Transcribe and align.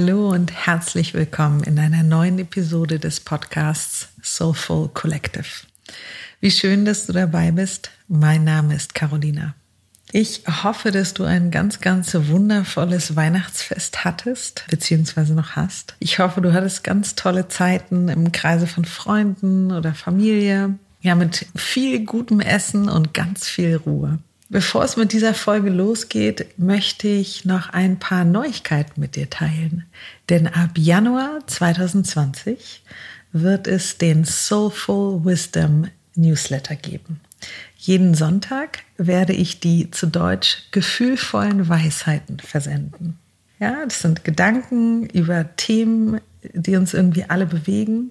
Hallo 0.00 0.30
und 0.30 0.50
herzlich 0.50 1.12
willkommen 1.12 1.62
in 1.62 1.78
einer 1.78 2.02
neuen 2.02 2.38
Episode 2.38 2.98
des 2.98 3.20
Podcasts 3.20 4.08
Soulful 4.22 4.88
Collective. 4.94 5.44
Wie 6.40 6.50
schön, 6.50 6.86
dass 6.86 7.04
du 7.04 7.12
dabei 7.12 7.50
bist. 7.50 7.90
Mein 8.08 8.44
Name 8.44 8.74
ist 8.74 8.94
Carolina. 8.94 9.54
Ich 10.10 10.44
hoffe, 10.64 10.90
dass 10.90 11.12
du 11.12 11.24
ein 11.24 11.50
ganz, 11.50 11.82
ganz 11.82 12.14
wundervolles 12.14 13.14
Weihnachtsfest 13.14 14.02
hattest, 14.02 14.64
beziehungsweise 14.70 15.34
noch 15.34 15.50
hast. 15.50 15.96
Ich 15.98 16.18
hoffe, 16.18 16.40
du 16.40 16.54
hattest 16.54 16.82
ganz 16.82 17.14
tolle 17.14 17.48
Zeiten 17.48 18.08
im 18.08 18.32
Kreise 18.32 18.66
von 18.66 18.86
Freunden 18.86 19.70
oder 19.70 19.92
Familie. 19.92 20.78
Ja, 21.02 21.14
mit 21.14 21.44
viel 21.54 22.06
gutem 22.06 22.40
Essen 22.40 22.88
und 22.88 23.12
ganz 23.12 23.46
viel 23.46 23.76
Ruhe. 23.76 24.18
Bevor 24.52 24.82
es 24.82 24.96
mit 24.96 25.12
dieser 25.12 25.32
Folge 25.32 25.70
losgeht, 25.70 26.58
möchte 26.58 27.06
ich 27.06 27.44
noch 27.44 27.68
ein 27.68 28.00
paar 28.00 28.24
Neuigkeiten 28.24 29.00
mit 29.00 29.14
dir 29.14 29.30
teilen. 29.30 29.84
Denn 30.28 30.48
ab 30.48 30.70
Januar 30.76 31.46
2020 31.46 32.82
wird 33.30 33.68
es 33.68 33.96
den 33.98 34.24
Soulful 34.24 35.24
Wisdom 35.24 35.86
Newsletter 36.16 36.74
geben. 36.74 37.20
Jeden 37.76 38.14
Sonntag 38.14 38.80
werde 38.98 39.34
ich 39.34 39.60
die 39.60 39.92
zu 39.92 40.08
Deutsch 40.08 40.64
gefühlvollen 40.72 41.68
Weisheiten 41.68 42.40
versenden. 42.40 43.20
Ja, 43.60 43.84
das 43.84 44.00
sind 44.00 44.24
Gedanken 44.24 45.06
über 45.10 45.54
Themen, 45.54 46.20
die 46.42 46.74
uns 46.74 46.92
irgendwie 46.92 47.24
alle 47.28 47.46
bewegen 47.46 48.10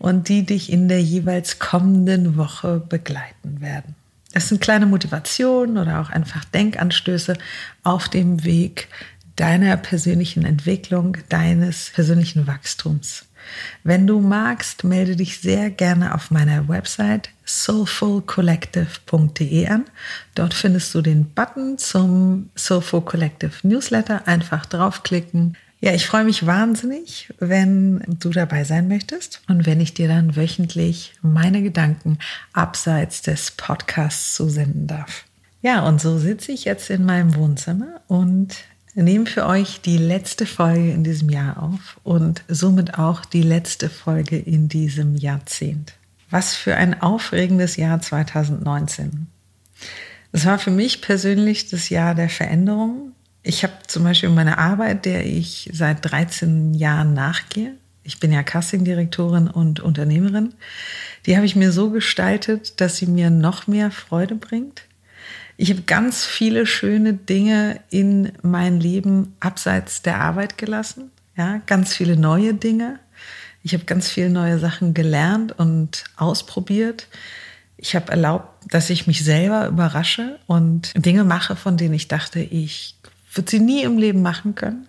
und 0.00 0.28
die 0.28 0.44
dich 0.44 0.72
in 0.72 0.88
der 0.88 1.00
jeweils 1.00 1.60
kommenden 1.60 2.36
Woche 2.36 2.82
begleiten 2.88 3.60
werden. 3.60 3.94
Es 4.32 4.48
sind 4.48 4.60
kleine 4.60 4.86
Motivationen 4.86 5.78
oder 5.78 6.00
auch 6.00 6.10
einfach 6.10 6.44
Denkanstöße 6.44 7.36
auf 7.82 8.08
dem 8.08 8.44
Weg 8.44 8.86
deiner 9.36 9.76
persönlichen 9.76 10.44
Entwicklung, 10.44 11.16
deines 11.28 11.90
persönlichen 11.90 12.46
Wachstums. 12.46 13.24
Wenn 13.82 14.06
du 14.06 14.20
magst, 14.20 14.84
melde 14.84 15.16
dich 15.16 15.40
sehr 15.40 15.70
gerne 15.70 16.14
auf 16.14 16.30
meiner 16.30 16.68
Website 16.68 17.30
soulfulcollective.de 17.44 19.66
an. 19.66 19.86
Dort 20.34 20.54
findest 20.54 20.94
du 20.94 21.02
den 21.02 21.30
Button 21.30 21.76
zum 21.78 22.50
Soulful 22.54 23.00
Collective 23.00 23.54
Newsletter. 23.62 24.28
Einfach 24.28 24.66
draufklicken, 24.66 25.56
ja, 25.80 25.94
ich 25.94 26.06
freue 26.06 26.24
mich 26.24 26.46
wahnsinnig, 26.46 27.32
wenn 27.38 28.04
du 28.06 28.30
dabei 28.30 28.64
sein 28.64 28.86
möchtest 28.86 29.40
und 29.48 29.64
wenn 29.64 29.80
ich 29.80 29.94
dir 29.94 30.08
dann 30.08 30.36
wöchentlich 30.36 31.14
meine 31.22 31.62
Gedanken 31.62 32.18
abseits 32.52 33.22
des 33.22 33.52
Podcasts 33.52 34.34
zusenden 34.34 34.86
darf. 34.86 35.24
Ja, 35.62 35.86
und 35.86 36.00
so 36.00 36.18
sitze 36.18 36.52
ich 36.52 36.64
jetzt 36.64 36.90
in 36.90 37.04
meinem 37.04 37.34
Wohnzimmer 37.34 38.00
und 38.08 38.56
nehme 38.94 39.24
für 39.24 39.46
euch 39.46 39.80
die 39.80 39.96
letzte 39.96 40.44
Folge 40.44 40.90
in 40.90 41.02
diesem 41.04 41.30
Jahr 41.30 41.62
auf 41.62 41.98
und 42.02 42.42
somit 42.48 42.98
auch 42.98 43.24
die 43.24 43.42
letzte 43.42 43.88
Folge 43.88 44.38
in 44.38 44.68
diesem 44.68 45.16
Jahrzehnt. 45.16 45.94
Was 46.28 46.54
für 46.54 46.76
ein 46.76 47.00
aufregendes 47.00 47.76
Jahr 47.76 48.00
2019. 48.00 49.28
Es 50.32 50.44
war 50.44 50.58
für 50.58 50.70
mich 50.70 51.00
persönlich 51.00 51.70
das 51.70 51.88
Jahr 51.88 52.14
der 52.14 52.28
Veränderung, 52.28 53.12
ich 53.42 53.62
habe 53.62 53.72
zum 53.86 54.04
Beispiel 54.04 54.28
meine 54.28 54.58
Arbeit, 54.58 55.04
der 55.04 55.26
ich 55.26 55.70
seit 55.72 56.10
13 56.10 56.74
Jahren 56.74 57.14
nachgehe. 57.14 57.74
Ich 58.02 58.20
bin 58.20 58.32
ja 58.32 58.42
Castingdirektorin 58.42 59.48
und 59.48 59.80
Unternehmerin. 59.80 60.54
Die 61.26 61.36
habe 61.36 61.46
ich 61.46 61.56
mir 61.56 61.72
so 61.72 61.90
gestaltet, 61.90 62.80
dass 62.80 62.96
sie 62.96 63.06
mir 63.06 63.30
noch 63.30 63.66
mehr 63.66 63.90
Freude 63.90 64.34
bringt. 64.34 64.82
Ich 65.56 65.70
habe 65.70 65.82
ganz 65.82 66.24
viele 66.24 66.66
schöne 66.66 67.12
Dinge 67.12 67.80
in 67.90 68.32
mein 68.42 68.80
Leben 68.80 69.36
abseits 69.40 70.00
der 70.02 70.20
Arbeit 70.20 70.56
gelassen. 70.56 71.10
Ja, 71.36 71.60
ganz 71.66 71.94
viele 71.94 72.16
neue 72.16 72.54
Dinge. 72.54 72.98
Ich 73.62 73.74
habe 73.74 73.84
ganz 73.84 74.08
viele 74.08 74.30
neue 74.30 74.58
Sachen 74.58 74.94
gelernt 74.94 75.58
und 75.58 76.04
ausprobiert. 76.16 77.08
Ich 77.76 77.94
habe 77.94 78.10
erlaubt, 78.10 78.48
dass 78.70 78.90
ich 78.90 79.06
mich 79.06 79.22
selber 79.24 79.66
überrasche 79.66 80.38
und 80.46 80.92
Dinge 80.94 81.24
mache, 81.24 81.56
von 81.56 81.76
denen 81.76 81.94
ich 81.94 82.08
dachte, 82.08 82.40
ich 82.40 82.96
wird 83.32 83.50
sie 83.50 83.60
nie 83.60 83.82
im 83.82 83.98
Leben 83.98 84.22
machen 84.22 84.54
können. 84.54 84.86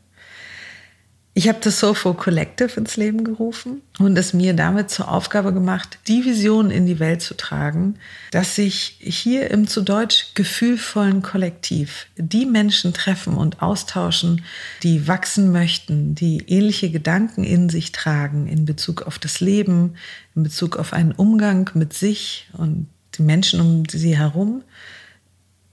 Ich 1.33 1.47
habe 1.47 1.59
das 1.63 1.79
Soulful 1.79 2.15
Collective 2.15 2.77
ins 2.77 2.97
Leben 2.97 3.23
gerufen 3.23 3.81
und 3.99 4.17
es 4.17 4.33
mir 4.33 4.53
damit 4.53 4.89
zur 4.89 5.09
Aufgabe 5.09 5.53
gemacht, 5.53 5.97
die 6.09 6.25
Vision 6.25 6.71
in 6.71 6.85
die 6.85 6.99
Welt 6.99 7.21
zu 7.21 7.37
tragen, 7.37 7.95
dass 8.31 8.55
sich 8.55 8.97
hier 8.99 9.49
im 9.49 9.65
zu 9.65 9.81
Deutsch 9.81 10.33
gefühlvollen 10.33 11.21
Kollektiv 11.21 12.07
die 12.17 12.45
Menschen 12.45 12.93
treffen 12.93 13.35
und 13.35 13.61
austauschen, 13.61 14.43
die 14.83 15.07
wachsen 15.07 15.53
möchten, 15.53 16.15
die 16.15 16.43
ähnliche 16.47 16.91
Gedanken 16.91 17.45
in 17.45 17.69
sich 17.69 17.93
tragen 17.93 18.47
in 18.47 18.65
Bezug 18.65 19.03
auf 19.03 19.17
das 19.17 19.39
Leben, 19.39 19.95
in 20.35 20.43
Bezug 20.43 20.75
auf 20.75 20.91
einen 20.91 21.13
Umgang 21.13 21.69
mit 21.75 21.93
sich 21.93 22.49
und 22.51 22.87
die 23.13 23.23
Menschen 23.23 23.61
um 23.61 23.83
sie 23.89 24.17
herum, 24.17 24.63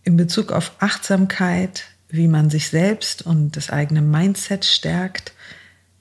in 0.05 0.17
Bezug 0.17 0.53
auf 0.53 0.71
Achtsamkeit, 0.79 1.87
wie 2.09 2.29
man 2.29 2.51
sich 2.51 2.69
selbst 2.69 3.23
und 3.23 3.57
das 3.57 3.71
eigene 3.71 4.03
Mindset 4.03 4.65
stärkt. 4.65 5.33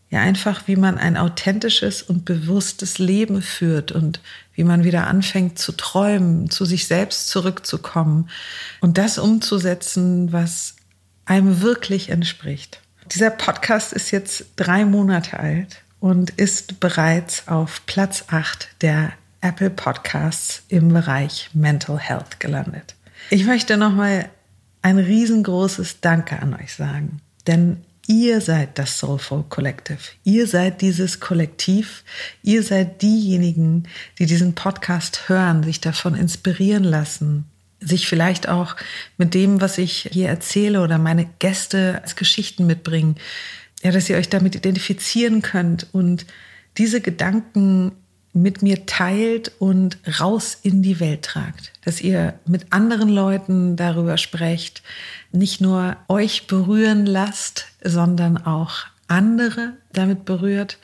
Ja, 0.10 0.22
einfach 0.22 0.68
wie 0.68 0.78
man 0.78 0.98
ein 0.98 1.18
authentisches 1.18 2.02
und 2.02 2.24
bewusstes 2.24 2.98
Leben 2.98 3.42
führt 3.42 3.92
und 3.92 4.22
wie 4.54 4.64
man 4.64 4.86
wieder 4.86 5.06
anfängt 5.08 5.60
zu 5.60 5.74
träumen, 5.74 6.50
zu 6.50 6.64
sich 6.64 6.88
selbst 6.88 7.28
zurückzukommen 7.28 8.30
und 8.80 8.98
das 8.98 9.18
umzusetzen, 9.18 10.32
was 10.32 10.78
einem 11.26 11.62
wirklich 11.62 12.10
entspricht. 12.10 12.82
Dieser 13.12 13.30
Podcast 13.30 13.92
ist 13.92 14.12
jetzt 14.12 14.46
drei 14.56 14.86
Monate 14.86 15.40
alt 15.40 15.82
und 16.00 16.30
ist 16.32 16.80
bereits 16.80 17.48
auf 17.50 17.86
Platz 17.86 18.26
acht 18.28 18.70
der 18.82 19.12
Apple 19.42 19.70
Podcasts 19.70 20.64
im 20.70 20.90
Bereich 20.90 21.50
Mental 21.54 22.00
Health 22.00 22.40
gelandet. 22.40 22.96
Ich 23.30 23.46
möchte 23.46 23.78
nochmal 23.78 24.30
ein 24.88 25.00
riesengroßes 25.00 26.00
Danke 26.00 26.42
an 26.42 26.54
euch 26.54 26.74
sagen. 26.74 27.20
Denn 27.46 27.84
ihr 28.08 28.40
seid 28.40 28.80
das 28.80 28.98
Soulful 28.98 29.44
Collective. 29.50 29.98
Ihr 30.24 30.48
seid 30.48 30.80
dieses 30.80 31.20
Kollektiv. 31.20 32.06
Ihr 32.42 32.64
seid 32.64 33.02
diejenigen, 33.02 33.84
die 34.18 34.26
diesen 34.26 34.56
Podcast 34.56 35.28
hören, 35.28 35.62
sich 35.64 35.82
davon 35.82 36.16
inspirieren 36.16 36.86
lassen, 36.86 37.44
sich 37.82 38.08
vielleicht 38.08 38.48
auch 38.48 38.78
mit 39.18 39.34
dem, 39.34 39.60
was 39.60 39.78
ich 39.78 40.08
hier 40.10 40.30
erzähle 40.30 40.82
oder 40.82 40.98
meine 40.98 41.26
Gäste 41.40 42.00
als 42.02 42.16
Geschichten 42.16 42.66
mitbringen, 42.66 43.18
ja, 43.84 43.92
dass 43.92 44.10
ihr 44.10 44.16
euch 44.16 44.30
damit 44.30 44.56
identifizieren 44.56 45.42
könnt 45.42 45.88
und 45.92 46.26
diese 46.78 47.02
Gedanken 47.02 47.92
mit 48.42 48.62
mir 48.62 48.86
teilt 48.86 49.52
und 49.60 49.98
raus 50.20 50.58
in 50.62 50.82
die 50.82 51.00
Welt 51.00 51.24
tragt. 51.24 51.72
Dass 51.84 52.02
ihr 52.02 52.36
mit 52.46 52.72
anderen 52.72 53.10
Leuten 53.10 53.76
darüber 53.76 54.18
sprecht, 54.18 54.84
nicht 55.32 55.62
nur 55.62 55.98
euch 56.08 56.48
berühren 56.48 57.06
lasst, 57.06 57.68
sondern 57.84 58.38
auch 58.38 58.86
andere 59.08 59.74
damit 59.94 60.26
berührt 60.26 60.78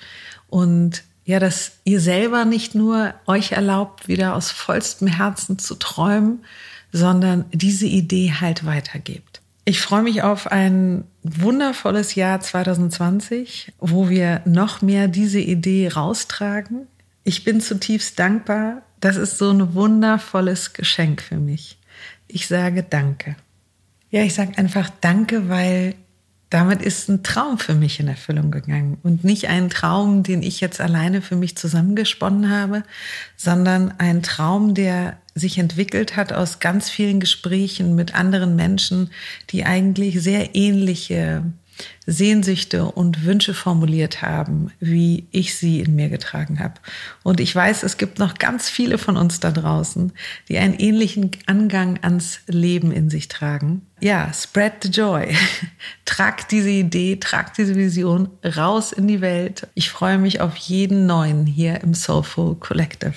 und 0.50 1.04
ja, 1.26 1.40
dass 1.40 1.74
ihr 1.86 2.02
selber 2.02 2.44
nicht 2.44 2.76
nur 2.76 3.14
euch 3.28 3.54
erlaubt, 3.54 4.08
wieder 4.08 4.36
aus 4.36 4.52
vollstem 4.52 5.08
Herzen 5.08 5.58
zu 5.58 5.76
träumen, 5.76 6.44
sondern 6.92 7.46
diese 7.52 7.86
Idee 7.88 8.34
halt 8.40 8.66
weitergebt. 8.66 9.42
Ich 9.66 9.80
freue 9.80 10.04
mich 10.04 10.24
auf 10.24 10.52
ein 10.52 11.06
wundervolles 11.24 12.16
Jahr 12.16 12.42
2020, 12.42 13.72
wo 13.80 14.10
wir 14.10 14.42
noch 14.44 14.82
mehr 14.82 15.08
diese 15.08 15.40
Idee 15.40 15.88
raustragen, 15.88 16.88
ich 17.24 17.44
bin 17.44 17.62
zutiefst 17.62 18.20
dankbar. 18.20 18.82
Das 19.00 19.18
ist 19.18 19.38
so 19.38 19.50
ein 19.50 19.74
wundervolles 19.74 20.74
Geschenk 20.74 21.22
für 21.22 21.38
mich. 21.38 21.78
Ich 22.28 22.48
sage 22.48 22.84
Danke. 22.84 23.36
Ja, 24.10 24.24
ich 24.24 24.34
sage 24.34 24.58
einfach 24.58 24.90
Danke, 25.02 25.50
weil 25.50 25.96
damit 26.50 26.84
ist 26.84 27.10
ein 27.10 27.24
Traum 27.24 27.58
für 27.58 27.74
mich 27.74 28.00
in 28.00 28.08
Erfüllung 28.08 28.52
gegangen. 28.52 29.00
Und 29.02 29.24
nicht 29.24 29.50
ein 29.50 29.72
Traum, 29.72 30.22
den 30.22 30.44
ich 30.44 30.62
jetzt 30.62 30.80
alleine 30.80 31.24
für 31.24 31.36
mich 31.36 31.58
zusammengesponnen 31.58 32.52
habe, 32.52 32.84
sondern 33.36 33.92
ein 33.98 34.22
Traum, 34.22 34.76
der 34.76 35.18
sich 35.34 35.58
entwickelt 35.58 36.16
hat 36.16 36.32
aus 36.32 36.60
ganz 36.60 36.92
vielen 36.92 37.20
Gesprächen 37.20 37.96
mit 37.96 38.14
anderen 38.14 38.56
Menschen, 38.56 39.10
die 39.50 39.66
eigentlich 39.66 40.22
sehr 40.22 40.54
ähnliche 40.54 41.44
Sehnsüchte 42.06 42.86
und 42.86 43.24
Wünsche 43.24 43.54
formuliert 43.54 44.22
haben, 44.22 44.72
wie 44.80 45.28
ich 45.32 45.56
sie 45.56 45.80
in 45.80 45.96
mir 45.96 46.10
getragen 46.10 46.60
habe. 46.60 46.76
Und 47.24 47.40
ich 47.40 47.56
weiß, 47.56 47.84
es 47.84 47.98
gibt 47.98 48.20
noch 48.20 48.36
ganz 48.36 48.70
viele 48.70 48.98
von 48.98 49.18
uns 49.18 49.40
da 49.40 49.52
draußen, 49.52 50.12
die 50.50 50.58
einen 50.58 50.74
ähnlichen 50.76 51.32
Angang 51.46 52.00
ans 52.02 52.42
Leben 52.48 52.92
in 52.92 53.10
sich 53.10 53.28
tragen. 53.28 53.84
Ja, 54.02 54.32
spread 54.34 54.74
the 54.84 54.90
joy. 54.90 55.34
trag 56.06 56.50
diese 56.50 56.70
Idee, 56.70 57.16
trag 57.16 57.54
diese 57.54 57.76
Vision 57.76 58.30
raus 58.44 58.92
in 58.92 59.08
die 59.08 59.22
Welt. 59.22 59.68
Ich 59.76 59.90
freue 59.90 60.18
mich 60.18 60.42
auf 60.42 60.56
jeden 60.58 61.06
neuen 61.06 61.46
hier 61.46 61.82
im 61.82 61.94
Soulful 61.94 62.56
Collective. 62.56 63.16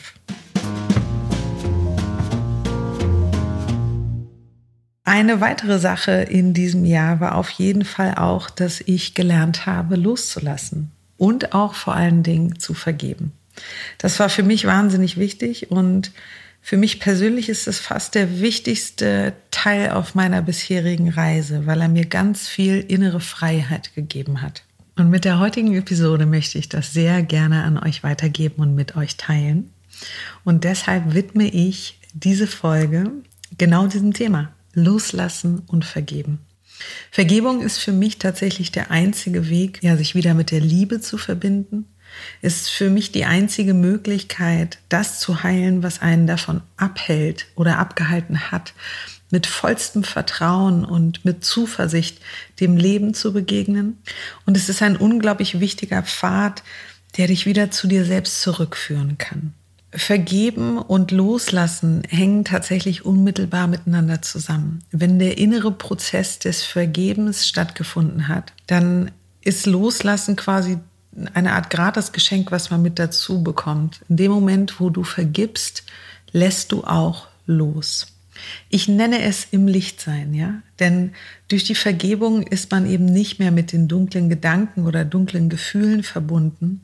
Eine 5.07 5.41
weitere 5.41 5.79
Sache 5.79 6.11
in 6.11 6.53
diesem 6.53 6.85
Jahr 6.85 7.21
war 7.21 7.37
auf 7.37 7.49
jeden 7.51 7.85
Fall 7.85 8.17
auch, 8.17 8.51
dass 8.51 8.81
ich 8.81 9.15
gelernt 9.15 9.65
habe, 9.65 9.95
loszulassen 9.95 10.91
und 11.17 11.55
auch 11.55 11.75
vor 11.75 11.95
allen 11.95 12.25
Dingen 12.25 12.59
zu 12.59 12.75
vergeben. 12.75 13.31
Das 13.99 14.19
war 14.19 14.29
für 14.29 14.43
mich 14.43 14.67
wahnsinnig 14.67 15.17
wichtig 15.17 15.71
und 15.71 16.11
für 16.61 16.77
mich 16.77 16.99
persönlich 16.99 17.49
ist 17.49 17.69
es 17.69 17.79
fast 17.79 18.17
der 18.17 18.41
wichtigste 18.41 19.35
Teil 19.53 19.91
auf 19.91 20.17
meiner 20.17 20.43
bisherigen 20.43 21.11
Reise, 21.11 21.67
weil 21.67 21.83
er 21.83 21.89
mir 21.89 22.07
ganz 22.07 22.49
viel 22.49 22.81
innere 22.81 23.21
Freiheit 23.21 23.95
gegeben 23.95 24.43
hat. 24.43 24.65
Und 24.97 25.09
mit 25.09 25.25
der 25.25 25.39
heutigen 25.39 25.73
Episode 25.77 26.27
möchte 26.27 26.59
ich 26.59 26.69
das 26.69 26.93
sehr 26.93 27.23
gerne 27.23 27.63
an 27.63 27.79
euch 27.79 28.03
weitergeben 28.03 28.61
und 28.61 28.75
mit 28.75 28.97
euch 28.97 29.17
teilen. 29.17 29.71
Und 30.43 30.65
deshalb 30.65 31.15
widme 31.15 31.47
ich 31.47 32.01
diese 32.13 32.49
Folge 32.49 33.13
genau 33.57 33.87
diesem 33.87 34.13
Thema. 34.13 34.51
Loslassen 34.77 35.63
und 35.67 35.85
vergeben. 35.85 36.39
Vergebung 37.11 37.63
ist 37.63 37.79
für 37.79 37.93
mich 37.93 38.19
tatsächlich 38.19 38.71
der 38.71 38.91
einzige 38.91 39.49
Weg, 39.49 39.83
ja, 39.83 39.97
sich 39.97 40.15
wieder 40.15 40.35
mit 40.35 40.51
der 40.51 40.61
Liebe 40.61 41.01
zu 41.01 41.19
verbinden. 41.19 41.87
Ist 42.43 42.71
für 42.71 42.91
mich 42.91 43.11
die 43.11 43.25
einzige 43.25 43.75
Möglichkeit, 43.75 44.79
das 44.89 45.19
zu 45.19 45.43
heilen, 45.43 45.83
was 45.83 46.01
einen 46.01 46.27
davon 46.27 46.63
abhält 46.77 47.47
oder 47.57 47.79
abgehalten 47.79 48.51
hat, 48.51 48.75
mit 49.31 49.47
vollstem 49.47 50.05
Vertrauen 50.05 50.85
und 50.85 51.25
mit 51.25 51.45
Zuversicht 51.45 52.21
dem 52.61 52.77
Leben 52.77 53.13
zu 53.13 53.33
begegnen. 53.33 53.99
Und 54.45 54.57
es 54.57 54.69
ist 54.69 54.83
ein 54.83 54.97
unglaublich 54.97 55.59
wichtiger 55.59 56.03
Pfad, 56.03 56.63
der 57.17 57.27
dich 57.27 57.47
wieder 57.47 57.71
zu 57.71 57.87
dir 57.87 58.05
selbst 58.05 58.43
zurückführen 58.43 59.19
kann. 59.19 59.55
Vergeben 59.93 60.79
und 60.79 61.11
Loslassen 61.11 62.03
hängen 62.09 62.45
tatsächlich 62.45 63.05
unmittelbar 63.05 63.67
miteinander 63.67 64.21
zusammen. 64.21 64.83
Wenn 64.91 65.19
der 65.19 65.39
innere 65.39 65.73
Prozess 65.73 66.39
des 66.39 66.65
Vergebens 66.65 67.47
stattgefunden 67.47 68.29
hat, 68.29 68.53
dann 68.67 69.11
ist 69.41 69.67
Loslassen 69.67 70.37
quasi 70.37 70.79
eine 71.33 71.53
Art 71.53 71.71
Gratisgeschenk, 71.71 72.53
was 72.53 72.71
man 72.71 72.83
mit 72.83 72.99
dazu 72.99 73.43
bekommt. 73.43 74.01
In 74.09 74.17
dem 74.17 74.33
Moment, 74.33 74.81
wo 74.81 74.91
du 74.91 75.03
vergibst, 75.03 75.85
lässt 76.33 76.73
du 76.73 76.85
auch 76.85 77.29
los. 77.47 78.09
Ich 78.69 78.89
nenne 78.89 79.23
es 79.23 79.47
im 79.51 79.67
Licht 79.67 80.01
sein, 80.01 80.35
ja? 80.35 80.61
Denn 80.79 81.13
durch 81.49 81.65
die 81.65 81.75
Vergebung 81.75 82.43
ist 82.43 82.71
man 82.71 82.87
eben 82.87 83.07
nicht 83.07 83.39
mehr 83.39 83.51
mit 83.51 83.73
den 83.73 83.89
dunklen 83.89 84.29
Gedanken 84.29 84.87
oder 84.87 85.05
dunklen 85.05 85.49
Gefühlen 85.49 86.03
verbunden, 86.03 86.83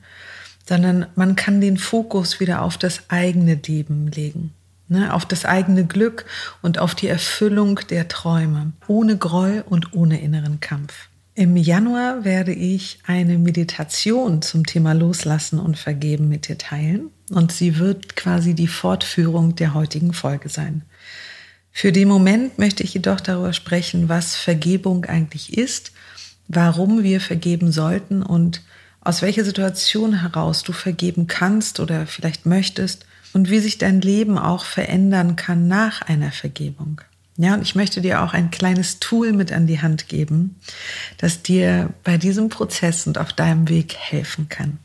sondern 0.68 1.06
man 1.14 1.36
kann 1.36 1.60
den 1.60 1.76
Fokus 1.76 2.40
wieder 2.40 2.62
auf 2.62 2.78
das 2.78 3.02
eigene 3.08 3.54
Leben 3.54 4.08
legen, 4.08 4.52
ne, 4.88 5.12
auf 5.12 5.26
das 5.26 5.44
eigene 5.44 5.84
Glück 5.84 6.24
und 6.62 6.78
auf 6.78 6.94
die 6.94 7.08
Erfüllung 7.08 7.80
der 7.90 8.08
Träume, 8.08 8.72
ohne 8.86 9.16
Groll 9.16 9.64
und 9.68 9.92
ohne 9.94 10.20
inneren 10.20 10.60
Kampf. 10.60 11.08
Im 11.34 11.56
Januar 11.56 12.24
werde 12.24 12.52
ich 12.52 12.98
eine 13.06 13.38
Meditation 13.38 14.42
zum 14.42 14.66
Thema 14.66 14.92
Loslassen 14.92 15.58
und 15.58 15.78
Vergeben 15.78 16.28
mit 16.28 16.46
dir 16.46 16.58
teilen 16.58 17.08
und 17.30 17.52
sie 17.52 17.78
wird 17.78 18.16
quasi 18.16 18.52
die 18.52 18.66
Fortführung 18.66 19.56
der 19.56 19.72
heutigen 19.72 20.12
Folge 20.12 20.50
sein. 20.50 20.82
Für 21.70 21.90
den 21.90 22.06
Moment 22.06 22.58
möchte 22.58 22.82
ich 22.82 22.92
jedoch 22.92 23.18
darüber 23.18 23.54
sprechen, 23.54 24.10
was 24.10 24.36
Vergebung 24.36 25.06
eigentlich 25.06 25.56
ist, 25.56 25.92
warum 26.48 27.02
wir 27.02 27.18
vergeben 27.18 27.72
sollten 27.72 28.22
und 28.22 28.62
aus 29.02 29.22
welcher 29.22 29.44
Situation 29.44 30.20
heraus 30.20 30.62
du 30.62 30.72
vergeben 30.72 31.26
kannst 31.26 31.80
oder 31.80 32.06
vielleicht 32.06 32.46
möchtest 32.46 33.04
und 33.32 33.50
wie 33.50 33.58
sich 33.58 33.78
dein 33.78 34.00
Leben 34.00 34.38
auch 34.38 34.64
verändern 34.64 35.36
kann 35.36 35.68
nach 35.68 36.02
einer 36.02 36.32
Vergebung. 36.32 37.00
Ja, 37.36 37.54
und 37.54 37.62
ich 37.62 37.74
möchte 37.74 38.00
dir 38.00 38.22
auch 38.22 38.34
ein 38.34 38.50
kleines 38.50 39.00
Tool 39.00 39.32
mit 39.32 39.52
an 39.52 39.66
die 39.66 39.80
Hand 39.80 40.08
geben, 40.08 40.56
das 41.16 41.42
dir 41.42 41.90
bei 42.04 42.18
diesem 42.18 42.50
Prozess 42.50 43.06
und 43.06 43.18
auf 43.18 43.32
deinem 43.32 43.68
Weg 43.68 43.96
helfen 43.96 44.48
kann. 44.48 44.78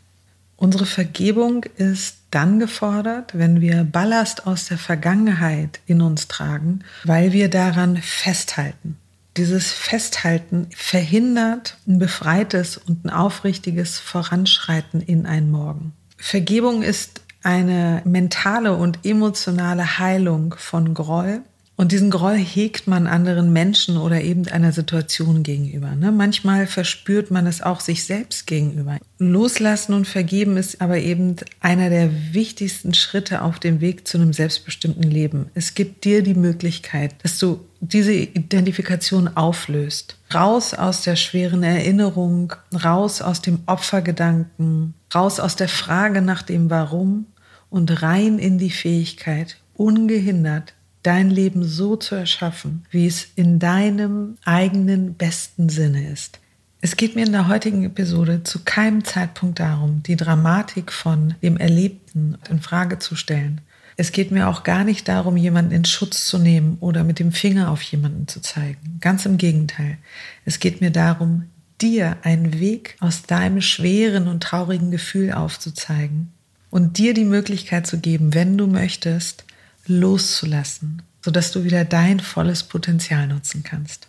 Unsere 0.56 0.88
Vergebung 0.88 1.66
ist 1.76 2.18
dann 2.32 2.58
gefordert, 2.58 3.38
wenn 3.38 3.62
wir 3.62 3.84
Ballast 3.84 4.48
aus 4.48 4.66
der 4.66 4.80
Vergangenheit 4.80 5.82
in 5.86 6.02
uns 6.02 6.28
tragen, 6.28 6.80
weil 7.04 7.32
wir 7.32 7.50
daran 7.50 7.98
festhalten. 7.98 8.98
Dieses 9.38 9.72
Festhalten 9.72 10.68
verhindert 10.76 11.78
ein 11.88 12.00
befreites 12.00 12.78
und 12.78 13.06
ein 13.06 13.12
aufrichtiges 13.12 14.00
Voranschreiten 14.00 15.00
in 15.00 15.28
einen 15.28 15.52
Morgen. 15.52 15.94
Vergebung 16.18 16.82
ist 16.82 17.22
eine 17.44 18.02
mentale 18.04 18.76
und 18.76 19.06
emotionale 19.06 20.00
Heilung 20.00 20.56
von 20.58 20.96
Groll 20.96 21.44
und 21.80 21.92
diesen 21.92 22.10
Groll 22.10 22.38
hegt 22.38 22.88
man 22.88 23.06
anderen 23.06 23.54
Menschen 23.54 23.98
oder 23.98 24.22
eben 24.22 24.48
einer 24.48 24.74
Situation 24.74 25.44
gegenüber. 25.44 25.96
Ne? 25.96 26.12
Manchmal 26.12 26.66
verspürt 26.66 27.30
man 27.30 27.46
es 27.46 27.62
auch 27.62 27.82
sich 27.82 28.04
selbst 28.04 28.48
gegenüber. 28.48 28.98
Loslassen 29.20 29.94
und 29.94 30.08
vergeben 30.08 30.58
ist 30.58 30.82
aber 30.82 30.98
eben 30.98 31.36
einer 31.60 31.92
der 31.92 32.10
wichtigsten 32.34 32.96
Schritte 32.96 33.44
auf 33.44 33.60
dem 33.60 33.80
Weg 33.80 34.08
zu 34.08 34.18
einem 34.18 34.34
selbstbestimmten 34.34 35.04
Leben. 35.04 35.52
Es 35.54 35.76
gibt 35.76 36.04
dir 36.04 36.24
die 36.24 36.34
Möglichkeit, 36.34 37.14
dass 37.22 37.38
du 37.38 37.60
diese 37.80 38.14
Identifikation 38.14 39.36
auflöst. 39.36 40.18
Raus 40.34 40.74
aus 40.74 41.02
der 41.02 41.16
schweren 41.16 41.64
Erinnerung, 41.64 42.54
raus 42.84 43.22
aus 43.22 43.42
dem 43.42 43.60
Opfergedanken, 43.66 44.94
raus 45.14 45.40
aus 45.40 45.56
der 45.56 45.70
Frage 45.70 46.22
nach 46.22 46.42
dem 46.42 46.70
Warum 46.70 47.28
und 47.70 48.02
rein 48.02 48.40
in 48.40 48.58
die 48.58 48.72
Fähigkeit, 48.72 49.58
ungehindert 49.76 50.74
dein 51.04 51.30
Leben 51.30 51.64
so 51.64 51.96
zu 51.96 52.16
erschaffen, 52.16 52.86
wie 52.92 53.08
es 53.08 53.28
in 53.36 53.60
deinem 53.60 54.38
eigenen 54.44 55.14
besten 55.14 55.70
Sinne 55.70 56.10
ist. 56.12 56.40
Es 56.82 56.96
geht 56.96 57.16
mir 57.16 57.26
in 57.26 57.32
der 57.32 57.48
heutigen 57.48 57.84
Episode 57.84 58.44
zu 58.44 58.60
keinem 58.64 59.04
Zeitpunkt 59.04 59.60
darum, 59.60 60.04
die 60.04 60.16
Dramatik 60.16 60.92
von 60.92 61.36
dem 61.42 61.58
Erlebten 61.58 62.38
in 62.50 62.60
Frage 62.60 63.00
zu 63.00 63.16
stellen. 63.16 63.62
Es 64.00 64.12
geht 64.12 64.32
mir 64.32 64.48
auch 64.48 64.64
gar 64.64 64.84
nicht 64.84 65.08
darum, 65.08 65.38
jemanden 65.38 65.72
in 65.72 65.84
Schutz 65.84 66.28
zu 66.28 66.38
nehmen 66.38 66.78
oder 66.80 67.04
mit 67.04 67.18
dem 67.18 67.32
Finger 67.32 67.72
auf 67.72 67.82
jemanden 67.82 68.28
zu 68.28 68.42
zeigen. 68.42 69.00
Ganz 69.02 69.26
im 69.26 69.38
Gegenteil. 69.38 69.98
Es 70.46 70.60
geht 70.60 70.82
mir 70.82 70.92
darum, 70.92 71.50
dir 71.82 72.18
einen 72.22 72.60
Weg 72.60 72.96
aus 73.00 73.24
deinem 73.24 73.60
schweren 73.62 74.28
und 74.28 74.44
traurigen 74.44 74.92
Gefühl 74.92 75.32
aufzuzeigen 75.32 76.32
und 76.70 77.00
dir 77.00 77.16
die 77.16 77.26
Möglichkeit 77.26 77.88
zu 77.88 78.00
geben, 78.00 78.36
wenn 78.36 78.56
du 78.56 78.68
möchtest, 78.68 79.46
loszulassen, 79.88 81.02
sodass 81.24 81.52
du 81.52 81.64
wieder 81.64 81.84
dein 81.84 82.20
volles 82.20 82.64
Potenzial 82.64 83.28
nutzen 83.28 83.64
kannst. 83.64 84.08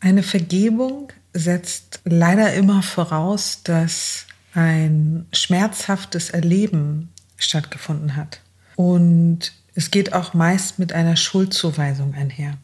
Eine 0.00 0.22
Vergebung 0.22 1.12
setzt 1.34 2.00
leider 2.04 2.54
immer 2.54 2.82
voraus, 2.82 3.60
dass 3.64 4.26
ein 4.54 5.26
schmerzhaftes 5.32 6.30
Erleben 6.30 7.10
stattgefunden 7.36 8.16
hat. 8.16 8.40
Und 8.76 9.52
es 9.74 9.90
geht 9.90 10.12
auch 10.12 10.34
meist 10.34 10.78
mit 10.78 10.92
einer 10.92 11.16
Schuldzuweisung 11.16 12.14
einher. 12.14 12.54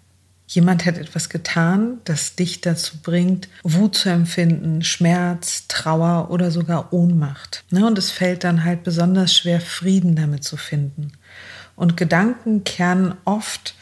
Jemand 0.46 0.84
hat 0.84 0.98
etwas 0.98 1.30
getan, 1.30 1.98
das 2.04 2.36
dich 2.36 2.60
dazu 2.60 2.98
bringt, 3.02 3.48
Wut 3.62 3.96
zu 3.96 4.10
empfinden, 4.10 4.82
Schmerz, 4.82 5.66
Trauer 5.66 6.30
oder 6.30 6.50
sogar 6.50 6.92
Ohnmacht. 6.92 7.64
Ne, 7.70 7.86
und 7.86 7.96
es 7.96 8.10
fällt 8.10 8.44
dann 8.44 8.64
halt 8.64 8.84
besonders 8.84 9.34
schwer, 9.34 9.62
Frieden 9.62 10.14
damit 10.14 10.44
zu 10.44 10.58
finden. 10.58 11.12
Und 11.74 11.96
Gedanken 11.96 12.64
kehren 12.64 13.14
oft 13.24 13.74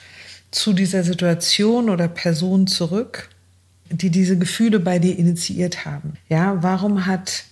zu 0.53 0.73
dieser 0.73 1.03
Situation 1.03 1.91
oder 1.91 2.07
Person 2.07 2.69
zurück, 2.69 3.29
die 3.91 4.11
diese 4.11 4.39
Gefühle 4.39 4.79
bei 4.79 5.01
dir 5.01 5.19
initiiert 5.19 5.85
haben. 5.85 6.15
Ja, 6.29 6.63
warum 6.63 7.07
hat 7.07 7.45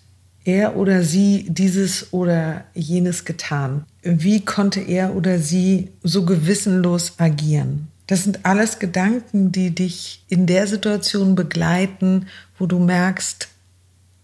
er 0.49 0.77
oder 0.77 1.03
sie 1.05 1.47
dieses 1.49 2.13
oder 2.13 2.65
jenes 2.75 3.27
getan? 3.27 3.85
Wie 4.03 4.45
konnte 4.45 4.81
er 4.81 5.15
oder 5.15 5.39
sie 5.39 5.91
so 6.03 6.25
gewissenlos 6.25 7.15
agieren? 7.19 7.89
Das 8.07 8.25
sind 8.25 8.47
alles 8.47 8.79
Gedanken, 8.79 9.53
die 9.53 9.75
dich 9.75 10.25
in 10.29 10.47
der 10.47 10.67
Situation 10.67 11.35
begleiten, 11.35 12.27
wo 12.59 12.65
du 12.65 12.79
merkst, 12.79 13.49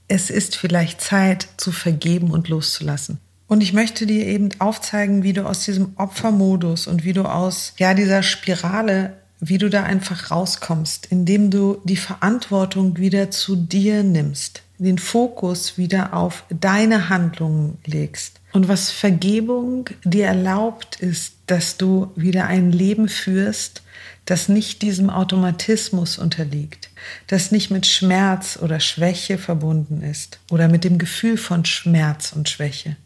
es 0.09 0.31
ist 0.31 0.57
vielleicht 0.57 1.03
Zeit 1.03 1.47
zu 1.59 1.71
vergeben 1.71 2.31
und 2.31 2.49
loszulassen. 2.49 3.19
Und 3.47 3.63
ich 3.63 3.75
möchte 3.75 4.07
dir 4.07 4.27
eben 4.27 4.49
aufzeigen, 4.59 5.23
wie 5.23 5.35
du 5.35 5.47
aus 5.47 5.65
diesem 5.65 5.93
Opfermodus 5.97 6.87
und 6.87 7.05
wie 7.05 7.13
du 7.13 7.25
aus 7.25 7.75
ja 7.77 7.93
dieser 7.93 8.23
Spirale, 8.23 9.13
wie 9.41 9.59
du 9.59 9.69
da 9.69 9.83
einfach 9.83 10.31
rauskommst, 10.31 11.07
indem 11.11 11.51
du 11.51 11.83
die 11.85 11.99
Verantwortung 11.99 12.97
wieder 12.97 13.31
zu 13.31 13.57
dir 13.57 14.03
nimmst, 14.03 14.63
den 14.79 14.99
Fokus 14.99 15.79
wieder 15.79 16.15
auf 16.15 16.45
deine 16.49 17.09
Handlungen 17.09 17.79
legst. 17.87 18.41
Und 18.53 18.69
was 18.69 18.91
Vergebung 18.91 19.89
dir 20.05 20.27
erlaubt, 20.27 21.01
ist, 21.01 21.35
dass 21.47 21.77
du 21.77 22.13
wieder 22.17 22.47
ein 22.47 22.73
Leben 22.73 23.09
führst, 23.09 23.83
das 24.25 24.49
nicht 24.49 24.83
diesem 24.83 25.11
Automatismus 25.11 26.19
unterliegt, 26.19 26.91
das 27.27 27.51
nicht 27.51 27.71
mit 27.71 27.87
Schmerz 27.87 28.59
oder 28.61 28.81
Schwäche 28.81 29.39
verbunden 29.39 30.03
ist 30.03 30.41
oder 30.51 30.69
mit 30.69 30.85
dem 30.85 30.99
Gefühl 30.99 31.37
von 31.37 31.65
Schmerz 31.65 32.33
und 32.33 32.49
Schwäche, 32.49 32.97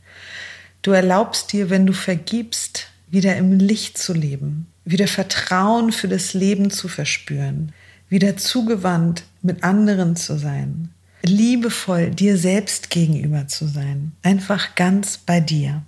Du 0.82 0.92
erlaubst 0.92 1.52
dir, 1.52 1.70
wenn 1.70 1.86
du 1.86 1.92
vergibst, 1.92 2.86
wieder 3.10 3.36
im 3.36 3.58
Licht 3.58 3.98
zu 3.98 4.12
leben, 4.12 4.66
wieder 4.84 5.08
Vertrauen 5.08 5.92
für 5.92 6.08
das 6.08 6.34
Leben 6.34 6.70
zu 6.70 6.88
verspüren, 6.88 7.72
wieder 8.08 8.36
zugewandt 8.36 9.24
mit 9.42 9.64
anderen 9.64 10.14
zu 10.16 10.38
sein, 10.38 10.90
liebevoll 11.22 12.10
dir 12.10 12.38
selbst 12.38 12.90
gegenüber 12.90 13.48
zu 13.48 13.66
sein, 13.66 14.12
einfach 14.22 14.74
ganz 14.74 15.18
bei 15.18 15.40
dir. 15.40 15.82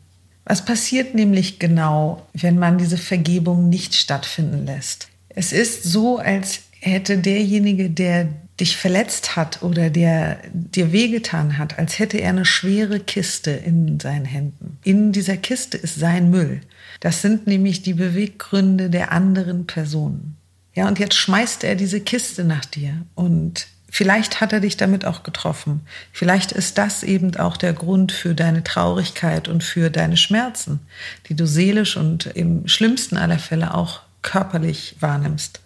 Was 0.44 0.64
passiert 0.64 1.14
nämlich 1.14 1.58
genau, 1.58 2.26
wenn 2.32 2.58
man 2.58 2.78
diese 2.78 2.98
Vergebung 2.98 3.68
nicht 3.68 3.94
stattfinden 3.94 4.66
lässt? 4.66 5.08
Es 5.28 5.52
ist 5.52 5.84
so, 5.84 6.18
als 6.18 6.62
hätte 6.80 7.18
derjenige, 7.18 7.90
der 7.90 8.28
dich 8.58 8.76
verletzt 8.76 9.36
hat 9.36 9.62
oder 9.62 9.90
der 9.90 10.38
dir 10.52 10.92
wehgetan 10.92 11.56
hat, 11.56 11.78
als 11.78 11.98
hätte 11.98 12.18
er 12.18 12.30
eine 12.30 12.44
schwere 12.44 13.00
Kiste 13.00 13.50
in 13.50 13.98
seinen 14.00 14.26
Händen. 14.26 14.78
In 14.84 15.12
dieser 15.12 15.36
Kiste 15.36 15.76
ist 15.78 15.98
sein 15.98 16.30
Müll. 16.30 16.60
Das 17.00 17.22
sind 17.22 17.46
nämlich 17.46 17.82
die 17.82 17.94
Beweggründe 17.94 18.90
der 18.90 19.12
anderen 19.12 19.66
Personen. 19.66 20.36
Ja, 20.74 20.88
und 20.88 20.98
jetzt 20.98 21.14
schmeißt 21.14 21.64
er 21.64 21.74
diese 21.74 22.00
Kiste 22.00 22.44
nach 22.44 22.64
dir 22.64 22.94
und 23.14 23.66
vielleicht 23.90 24.40
hat 24.40 24.52
er 24.52 24.60
dich 24.60 24.76
damit 24.76 25.04
auch 25.04 25.22
getroffen. 25.22 25.82
Vielleicht 26.12 26.52
ist 26.52 26.78
das 26.78 27.02
eben 27.02 27.36
auch 27.36 27.56
der 27.56 27.72
Grund 27.72 28.12
für 28.12 28.34
deine 28.34 28.64
Traurigkeit 28.64 29.48
und 29.48 29.62
für 29.62 29.90
deine 29.90 30.16
Schmerzen, 30.16 30.80
die 31.28 31.34
du 31.34 31.46
seelisch 31.46 31.96
und 31.96 32.26
im 32.26 32.66
schlimmsten 32.68 33.16
aller 33.16 33.38
Fälle 33.38 33.74
auch 33.74 34.00
körperlich 34.22 34.96
wahrnimmst. 35.00 35.60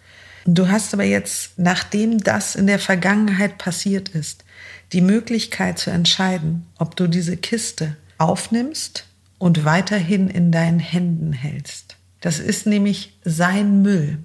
Du 0.45 0.69
hast 0.69 0.93
aber 0.93 1.03
jetzt, 1.03 1.57
nachdem 1.57 2.19
das 2.19 2.55
in 2.55 2.67
der 2.67 2.79
Vergangenheit 2.79 3.57
passiert 3.57 4.09
ist, 4.09 4.43
die 4.93 5.01
Möglichkeit 5.01 5.79
zu 5.79 5.89
entscheiden, 5.89 6.67
ob 6.77 6.95
du 6.95 7.07
diese 7.07 7.35
Kiste 7.35 7.97
aufnimmst 8.17 9.05
und 9.39 9.65
weiterhin 9.65 10.29
in 10.29 10.51
deinen 10.51 10.79
Händen 10.79 11.33
hältst. 11.33 11.97
Das 12.21 12.39
ist 12.39 12.65
nämlich 12.65 13.17
sein 13.23 13.81
Müll. 13.81 14.19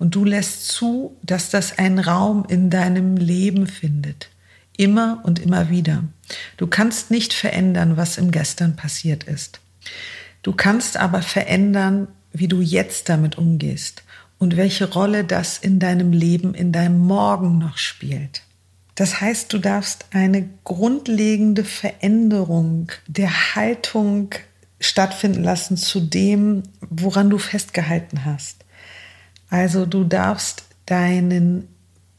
Und 0.00 0.14
du 0.14 0.24
lässt 0.24 0.66
zu, 0.66 1.14
dass 1.22 1.50
das 1.50 1.78
einen 1.78 1.98
Raum 1.98 2.46
in 2.48 2.70
deinem 2.70 3.18
Leben 3.18 3.66
findet. 3.66 4.30
Immer 4.76 5.20
und 5.24 5.38
immer 5.38 5.68
wieder. 5.68 6.04
Du 6.56 6.66
kannst 6.66 7.10
nicht 7.10 7.34
verändern, 7.34 7.98
was 7.98 8.16
im 8.16 8.30
Gestern 8.30 8.76
passiert 8.76 9.24
ist. 9.24 9.60
Du 10.42 10.54
kannst 10.54 10.96
aber 10.96 11.20
verändern, 11.20 12.08
wie 12.32 12.48
du 12.48 12.62
jetzt 12.62 13.10
damit 13.10 13.36
umgehst 13.36 14.02
und 14.38 14.56
welche 14.56 14.90
Rolle 14.90 15.22
das 15.22 15.58
in 15.58 15.78
deinem 15.78 16.14
Leben, 16.14 16.54
in 16.54 16.72
deinem 16.72 16.98
Morgen 16.98 17.58
noch 17.58 17.76
spielt. 17.76 18.40
Das 18.94 19.20
heißt, 19.20 19.52
du 19.52 19.58
darfst 19.58 20.06
eine 20.12 20.48
grundlegende 20.64 21.62
Veränderung 21.62 22.90
der 23.06 23.54
Haltung 23.54 24.34
stattfinden 24.80 25.42
lassen 25.42 25.76
zu 25.76 26.00
dem, 26.00 26.62
woran 26.88 27.28
du 27.28 27.36
festgehalten 27.36 28.24
hast. 28.24 28.64
Also 29.50 29.84
du 29.84 30.04
darfst 30.04 30.64
deinen 30.86 31.68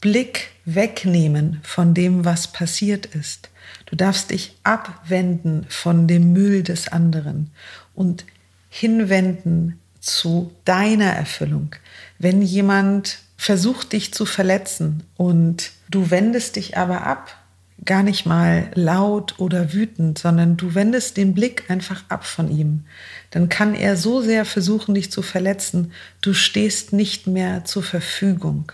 Blick 0.00 0.50
wegnehmen 0.64 1.60
von 1.62 1.94
dem, 1.94 2.24
was 2.24 2.48
passiert 2.48 3.06
ist. 3.06 3.50
Du 3.86 3.96
darfst 3.96 4.30
dich 4.30 4.56
abwenden 4.62 5.66
von 5.68 6.06
dem 6.06 6.32
Müll 6.32 6.62
des 6.62 6.88
anderen 6.88 7.50
und 7.94 8.24
hinwenden 8.68 9.78
zu 10.00 10.52
deiner 10.64 11.12
Erfüllung. 11.12 11.74
Wenn 12.18 12.42
jemand 12.42 13.18
versucht 13.36 13.92
dich 13.92 14.12
zu 14.12 14.24
verletzen 14.24 15.04
und 15.16 15.72
du 15.88 16.10
wendest 16.10 16.56
dich 16.56 16.76
aber 16.76 17.06
ab, 17.06 17.36
gar 17.84 18.02
nicht 18.02 18.26
mal 18.26 18.70
laut 18.74 19.38
oder 19.38 19.72
wütend, 19.72 20.18
sondern 20.18 20.56
du 20.56 20.74
wendest 20.74 21.16
den 21.16 21.34
Blick 21.34 21.68
einfach 21.68 22.04
ab 22.08 22.24
von 22.24 22.50
ihm, 22.50 22.84
dann 23.30 23.48
kann 23.48 23.74
er 23.74 23.96
so 23.96 24.20
sehr 24.20 24.44
versuchen, 24.44 24.94
dich 24.94 25.10
zu 25.10 25.22
verletzen, 25.22 25.92
du 26.20 26.32
stehst 26.32 26.92
nicht 26.92 27.26
mehr 27.26 27.64
zur 27.64 27.82
Verfügung. 27.82 28.70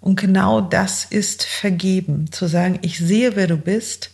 Und 0.00 0.20
genau 0.20 0.60
das 0.60 1.04
ist 1.04 1.44
vergeben, 1.44 2.30
zu 2.30 2.46
sagen, 2.46 2.78
ich 2.82 2.98
sehe, 2.98 3.34
wer 3.34 3.48
du 3.48 3.56
bist, 3.56 4.10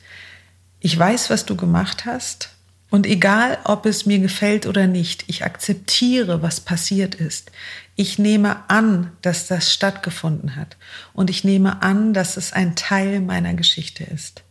ich 0.80 0.98
weiß, 0.98 1.28
was 1.28 1.44
du 1.44 1.56
gemacht 1.56 2.06
hast 2.06 2.51
und 2.92 3.06
egal, 3.06 3.56
ob 3.64 3.86
es 3.86 4.04
mir 4.04 4.18
gefällt 4.18 4.66
oder 4.66 4.86
nicht, 4.86 5.24
ich 5.26 5.46
akzeptiere, 5.46 6.42
was 6.42 6.60
passiert 6.60 7.14
ist. 7.14 7.50
Ich 7.96 8.18
nehme 8.18 8.68
an, 8.68 9.12
dass 9.22 9.46
das 9.46 9.72
stattgefunden 9.72 10.56
hat. 10.56 10.76
Und 11.14 11.30
ich 11.30 11.42
nehme 11.42 11.80
an, 11.80 12.12
dass 12.12 12.36
es 12.36 12.52
ein 12.52 12.76
Teil 12.76 13.20
meiner 13.20 13.54
Geschichte 13.54 14.04
ist. 14.04 14.42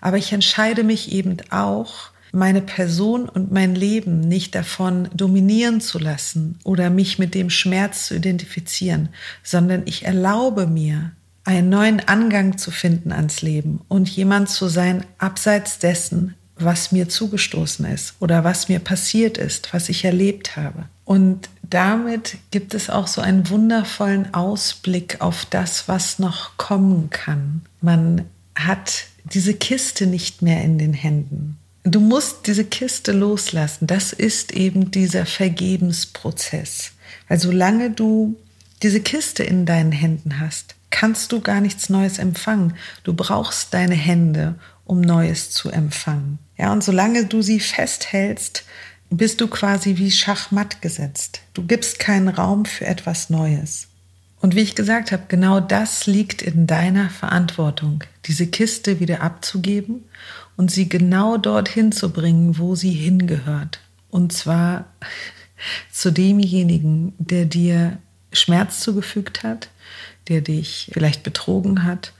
Aber 0.00 0.16
ich 0.16 0.32
entscheide 0.32 0.82
mich 0.82 1.12
eben 1.12 1.36
auch, 1.50 2.08
meine 2.32 2.62
Person 2.62 3.28
und 3.28 3.52
mein 3.52 3.74
Leben 3.74 4.20
nicht 4.20 4.54
davon 4.54 5.10
dominieren 5.12 5.82
zu 5.82 5.98
lassen 5.98 6.58
oder 6.64 6.88
mich 6.88 7.18
mit 7.18 7.34
dem 7.34 7.50
Schmerz 7.50 8.06
zu 8.06 8.16
identifizieren, 8.16 9.10
sondern 9.42 9.82
ich 9.84 10.06
erlaube 10.06 10.66
mir, 10.66 11.12
einen 11.44 11.68
neuen 11.68 12.00
Angang 12.00 12.56
zu 12.56 12.70
finden 12.70 13.12
ans 13.12 13.42
Leben 13.42 13.82
und 13.88 14.08
jemand 14.08 14.48
zu 14.48 14.68
sein 14.68 15.04
abseits 15.18 15.78
dessen, 15.78 16.34
was 16.56 16.92
mir 16.92 17.08
zugestoßen 17.08 17.84
ist 17.86 18.14
oder 18.20 18.44
was 18.44 18.68
mir 18.68 18.78
passiert 18.78 19.38
ist, 19.38 19.74
was 19.74 19.88
ich 19.88 20.04
erlebt 20.04 20.56
habe. 20.56 20.84
Und 21.04 21.48
damit 21.62 22.38
gibt 22.50 22.74
es 22.74 22.90
auch 22.90 23.06
so 23.06 23.20
einen 23.20 23.50
wundervollen 23.50 24.32
Ausblick 24.32 25.20
auf 25.20 25.44
das, 25.46 25.88
was 25.88 26.18
noch 26.18 26.56
kommen 26.56 27.10
kann. 27.10 27.62
Man 27.80 28.24
hat 28.54 29.06
diese 29.24 29.54
Kiste 29.54 30.06
nicht 30.06 30.42
mehr 30.42 30.62
in 30.62 30.78
den 30.78 30.92
Händen. 30.92 31.58
Du 31.82 32.00
musst 32.00 32.46
diese 32.46 32.64
Kiste 32.64 33.12
loslassen. 33.12 33.86
Das 33.86 34.12
ist 34.12 34.52
eben 34.52 34.90
dieser 34.90 35.26
Vergebensprozess. 35.26 36.92
Weil 37.28 37.38
solange 37.38 37.90
du 37.90 38.36
diese 38.82 39.00
Kiste 39.00 39.42
in 39.42 39.66
deinen 39.66 39.92
Händen 39.92 40.40
hast, 40.40 40.74
kannst 40.90 41.32
du 41.32 41.40
gar 41.40 41.60
nichts 41.60 41.90
Neues 41.90 42.18
empfangen. 42.18 42.74
Du 43.02 43.14
brauchst 43.14 43.74
deine 43.74 43.94
Hände, 43.94 44.54
um 44.84 45.00
Neues 45.00 45.50
zu 45.50 45.70
empfangen. 45.70 46.38
Ja, 46.56 46.72
und 46.72 46.84
solange 46.84 47.26
du 47.26 47.42
sie 47.42 47.60
festhältst, 47.60 48.64
bist 49.10 49.40
du 49.40 49.48
quasi 49.48 49.96
wie 49.96 50.10
Schachmatt 50.10 50.82
gesetzt. 50.82 51.40
Du 51.52 51.64
gibst 51.66 51.98
keinen 51.98 52.28
Raum 52.28 52.64
für 52.64 52.86
etwas 52.86 53.30
Neues. 53.30 53.88
Und 54.40 54.54
wie 54.54 54.60
ich 54.60 54.74
gesagt 54.74 55.12
habe, 55.12 55.24
genau 55.28 55.60
das 55.60 56.06
liegt 56.06 56.42
in 56.42 56.66
deiner 56.66 57.08
Verantwortung, 57.08 58.04
diese 58.26 58.46
Kiste 58.46 59.00
wieder 59.00 59.22
abzugeben 59.22 60.04
und 60.56 60.70
sie 60.70 60.88
genau 60.88 61.38
dorthin 61.38 61.92
zu 61.92 62.12
bringen, 62.12 62.58
wo 62.58 62.74
sie 62.74 62.92
hingehört. 62.92 63.80
Und 64.10 64.32
zwar 64.32 64.86
zu 65.90 66.10
demjenigen, 66.12 67.14
der 67.18 67.46
dir 67.46 67.98
Schmerz 68.32 68.80
zugefügt 68.80 69.42
hat, 69.44 69.68
der 70.28 70.40
dich 70.40 70.90
vielleicht 70.92 71.22
betrogen 71.22 71.84
hat, 71.84 72.12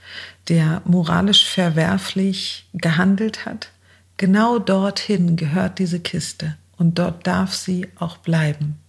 der 0.47 0.81
moralisch 0.85 1.45
verwerflich 1.45 2.67
gehandelt 2.73 3.45
hat. 3.45 3.69
Genau 4.17 4.59
dorthin 4.59 5.35
gehört 5.35 5.79
diese 5.79 5.99
Kiste 5.99 6.55
und 6.77 6.99
dort 6.99 7.25
darf 7.27 7.53
sie 7.53 7.87
auch 7.97 8.17
bleiben, 8.17 8.79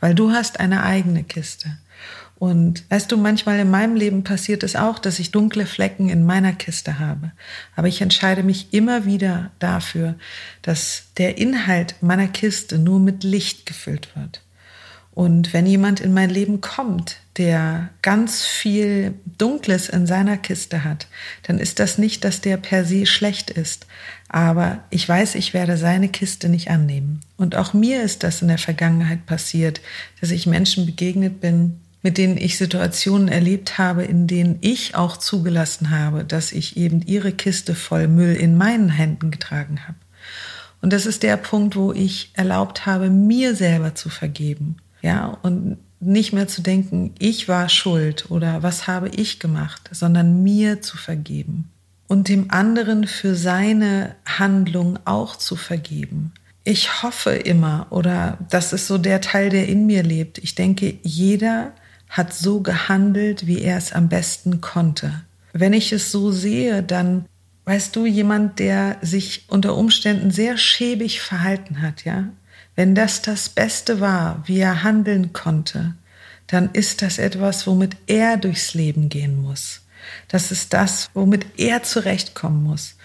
weil 0.00 0.14
du 0.14 0.30
hast 0.30 0.60
eine 0.60 0.82
eigene 0.82 1.24
Kiste. 1.24 1.78
Und 2.40 2.90
weißt 2.90 3.12
du, 3.12 3.18
manchmal 3.18 3.58
in 3.58 3.70
meinem 3.70 3.96
Leben 3.96 4.24
passiert 4.24 4.62
es 4.62 4.74
auch, 4.74 4.98
dass 4.98 5.18
ich 5.18 5.30
dunkle 5.30 5.66
Flecken 5.66 6.08
in 6.08 6.24
meiner 6.24 6.54
Kiste 6.54 6.98
habe. 6.98 7.32
Aber 7.76 7.86
ich 7.86 8.00
entscheide 8.00 8.42
mich 8.42 8.72
immer 8.72 9.04
wieder 9.04 9.50
dafür, 9.58 10.14
dass 10.62 11.08
der 11.18 11.36
Inhalt 11.36 11.96
meiner 12.00 12.28
Kiste 12.28 12.78
nur 12.78 12.98
mit 12.98 13.24
Licht 13.24 13.66
gefüllt 13.66 14.08
wird. 14.16 14.40
Und 15.12 15.52
wenn 15.52 15.66
jemand 15.66 16.00
in 16.00 16.14
mein 16.14 16.30
Leben 16.30 16.60
kommt, 16.60 17.16
der 17.36 17.90
ganz 18.00 18.44
viel 18.44 19.14
Dunkles 19.38 19.88
in 19.88 20.06
seiner 20.06 20.36
Kiste 20.36 20.84
hat, 20.84 21.08
dann 21.42 21.58
ist 21.58 21.78
das 21.80 21.98
nicht, 21.98 22.22
dass 22.24 22.40
der 22.40 22.56
per 22.56 22.84
se 22.84 23.06
schlecht 23.06 23.50
ist. 23.50 23.86
Aber 24.28 24.84
ich 24.90 25.08
weiß, 25.08 25.34
ich 25.34 25.52
werde 25.52 25.76
seine 25.76 26.08
Kiste 26.08 26.48
nicht 26.48 26.70
annehmen. 26.70 27.20
Und 27.36 27.56
auch 27.56 27.74
mir 27.74 28.02
ist 28.02 28.22
das 28.22 28.40
in 28.40 28.48
der 28.48 28.58
Vergangenheit 28.58 29.26
passiert, 29.26 29.80
dass 30.20 30.30
ich 30.30 30.46
Menschen 30.46 30.86
begegnet 30.86 31.40
bin, 31.40 31.80
mit 32.02 32.16
denen 32.16 32.36
ich 32.36 32.56
Situationen 32.56 33.28
erlebt 33.28 33.78
habe, 33.78 34.04
in 34.04 34.26
denen 34.26 34.58
ich 34.60 34.94
auch 34.94 35.16
zugelassen 35.16 35.90
habe, 35.90 36.24
dass 36.24 36.52
ich 36.52 36.76
eben 36.76 37.02
ihre 37.02 37.32
Kiste 37.32 37.74
voll 37.74 38.06
Müll 38.06 38.36
in 38.36 38.56
meinen 38.56 38.90
Händen 38.90 39.30
getragen 39.32 39.80
habe. 39.86 39.98
Und 40.80 40.92
das 40.92 41.04
ist 41.04 41.24
der 41.24 41.36
Punkt, 41.36 41.76
wo 41.76 41.92
ich 41.92 42.30
erlaubt 42.34 42.86
habe, 42.86 43.10
mir 43.10 43.54
selber 43.54 43.94
zu 43.94 44.08
vergeben 44.08 44.76
ja, 45.02 45.38
und 45.42 45.78
nicht 46.00 46.32
mehr 46.32 46.48
zu 46.48 46.62
denken, 46.62 47.14
ich 47.18 47.48
war 47.48 47.68
schuld 47.68 48.30
oder 48.30 48.62
was 48.62 48.86
habe 48.86 49.08
ich 49.10 49.38
gemacht, 49.38 49.88
sondern 49.92 50.42
mir 50.42 50.80
zu 50.80 50.96
vergeben 50.96 51.70
und 52.08 52.28
dem 52.28 52.50
anderen 52.50 53.06
für 53.06 53.34
seine 53.34 54.16
Handlung 54.26 54.98
auch 55.04 55.36
zu 55.36 55.56
vergeben. 55.56 56.32
Ich 56.64 57.02
hoffe 57.02 57.30
immer, 57.30 57.86
oder 57.90 58.38
das 58.50 58.72
ist 58.72 58.86
so 58.86 58.98
der 58.98 59.20
Teil, 59.20 59.50
der 59.50 59.68
in 59.68 59.86
mir 59.86 60.02
lebt. 60.02 60.38
Ich 60.38 60.54
denke, 60.54 60.98
jeder 61.02 61.72
hat 62.08 62.34
so 62.34 62.60
gehandelt, 62.60 63.46
wie 63.46 63.60
er 63.60 63.78
es 63.78 63.92
am 63.92 64.08
besten 64.08 64.60
konnte. 64.60 65.22
Wenn 65.52 65.72
ich 65.72 65.92
es 65.92 66.10
so 66.10 66.32
sehe, 66.32 66.82
dann 66.82 67.26
weißt 67.64 67.94
du, 67.94 68.06
jemand, 68.06 68.58
der 68.58 68.96
sich 69.02 69.44
unter 69.48 69.76
Umständen 69.76 70.32
sehr 70.32 70.56
schäbig 70.56 71.20
verhalten 71.20 71.80
hat, 71.80 72.04
ja, 72.04 72.24
wenn 72.80 72.94
das 72.94 73.20
das 73.20 73.50
Beste 73.50 74.00
war, 74.00 74.42
wie 74.46 74.58
er 74.58 74.82
handeln 74.82 75.34
konnte, 75.34 75.96
dann 76.46 76.70
ist 76.72 77.02
das 77.02 77.18
etwas, 77.18 77.66
womit 77.66 77.94
er 78.06 78.38
durchs 78.38 78.72
Leben 78.72 79.10
gehen 79.10 79.42
muss. 79.42 79.82
Das 80.28 80.50
ist 80.50 80.72
das, 80.72 81.10
womit 81.12 81.44
er 81.58 81.82
zurechtkommen 81.82 82.62
muss. 82.62 82.96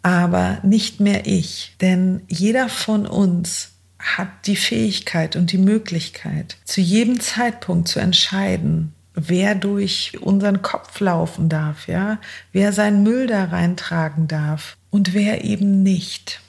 Aber 0.00 0.56
nicht 0.62 1.00
mehr 1.00 1.26
ich. 1.26 1.76
Denn 1.82 2.22
jeder 2.28 2.70
von 2.70 3.06
uns 3.06 3.72
hat 3.98 4.46
die 4.46 4.56
Fähigkeit 4.56 5.36
und 5.36 5.52
die 5.52 5.58
Möglichkeit, 5.58 6.56
zu 6.64 6.80
jedem 6.80 7.20
Zeitpunkt 7.20 7.88
zu 7.88 8.00
entscheiden, 8.00 8.94
wer 9.12 9.54
durch 9.54 10.16
unseren 10.22 10.62
Kopf 10.62 10.98
laufen 11.00 11.50
darf, 11.50 11.88
ja, 11.88 12.16
wer 12.52 12.72
seinen 12.72 13.02
Müll 13.02 13.26
da 13.26 13.44
reintragen 13.44 14.28
darf 14.28 14.78
und 14.88 15.12
wer 15.12 15.44
eben 15.44 15.82
nicht. 15.82 16.40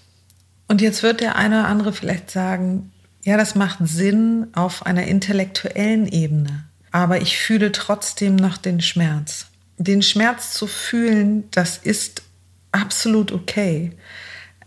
Und 0.68 0.82
jetzt 0.82 1.04
wird 1.04 1.22
der 1.22 1.36
eine 1.36 1.60
oder 1.60 1.68
andere 1.68 1.94
vielleicht 1.94 2.32
sagen, 2.32 2.92
ja, 3.24 3.38
das 3.38 3.56
macht 3.56 3.80
Sinn 3.82 4.48
auf 4.54 4.86
einer 4.86 5.06
intellektuellen 5.06 6.08
Ebene, 6.08 6.66
aber 6.92 7.22
ich 7.22 7.38
fühle 7.38 7.72
trotzdem 7.72 8.36
noch 8.36 8.58
den 8.58 8.82
Schmerz. 8.82 9.48
Den 9.78 10.02
Schmerz 10.02 10.54
zu 10.54 10.68
fühlen, 10.68 11.46
das 11.52 11.78
ist 11.78 12.22
absolut 12.72 13.32
okay. 13.32 13.92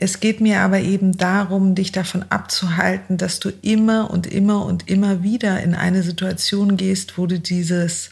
Es 0.00 0.20
geht 0.20 0.40
mir 0.40 0.60
aber 0.60 0.80
eben 0.80 1.16
darum, 1.16 1.74
dich 1.74 1.90
davon 1.90 2.24
abzuhalten, 2.28 3.16
dass 3.16 3.40
du 3.40 3.50
immer 3.62 4.10
und 4.10 4.26
immer 4.26 4.64
und 4.64 4.88
immer 4.88 5.22
wieder 5.22 5.60
in 5.60 5.74
eine 5.74 6.02
Situation 6.02 6.76
gehst, 6.76 7.18
wo 7.18 7.26
du 7.26 7.40
dieses 7.40 8.10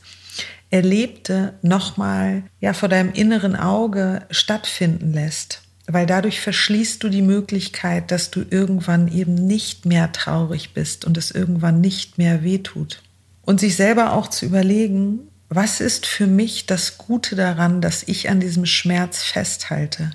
Erlebte 0.71 1.55
nochmal 1.63 2.43
ja 2.61 2.73
vor 2.73 2.89
deinem 2.89 3.13
inneren 3.13 3.55
Auge 3.55 4.23
stattfinden 4.31 5.13
lässt. 5.13 5.63
Weil 5.87 6.07
dadurch 6.07 6.41
verschließt 6.41 7.03
du 7.03 7.09
die 7.09 7.23
Möglichkeit, 7.23 8.11
dass 8.11 8.31
du 8.31 8.45
irgendwann 8.49 9.09
eben 9.09 9.35
nicht 9.35 9.87
mehr 9.87 10.11
traurig 10.13 10.75
bist 10.75 11.05
und 11.05 11.17
es 11.17 11.31
irgendwann 11.31 11.81
nicht 11.81 12.19
mehr 12.19 12.43
wehtut. 12.43 13.03
Und 13.43 13.61
sich 13.61 13.77
selber 13.77 14.13
auch 14.13 14.29
zu 14.29 14.47
überlegen, 14.47 15.21
was 15.49 15.81
ist 15.81 16.07
für 16.07 16.27
mich 16.27 16.67
das 16.67 16.99
Gute 16.99 17.37
daran, 17.37 17.81
dass 17.81 18.03
ich 18.03 18.29
an 18.29 18.41
diesem 18.41 18.67
Schmerz 18.67 19.23
festhalte? 19.23 20.11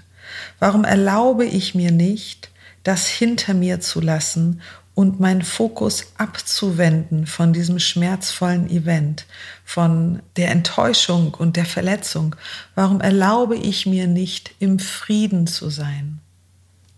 Warum 0.59 0.83
erlaube 0.83 1.45
ich 1.45 1.73
mir 1.73 1.91
nicht, 1.91 2.49
das 2.83 3.07
hinter 3.07 3.53
mir 3.53 3.79
zu 3.79 4.01
lassen 4.01 4.61
und 5.01 5.19
meinen 5.19 5.41
Fokus 5.41 6.13
abzuwenden 6.19 7.25
von 7.25 7.53
diesem 7.53 7.79
schmerzvollen 7.79 8.69
Event, 8.69 9.25
von 9.65 10.21
der 10.35 10.51
Enttäuschung 10.51 11.33
und 11.33 11.57
der 11.57 11.65
Verletzung? 11.65 12.35
Warum 12.75 13.01
erlaube 13.01 13.55
ich 13.55 13.87
mir 13.87 14.05
nicht, 14.05 14.53
im 14.59 14.77
Frieden 14.77 15.47
zu 15.47 15.71
sein? 15.71 16.19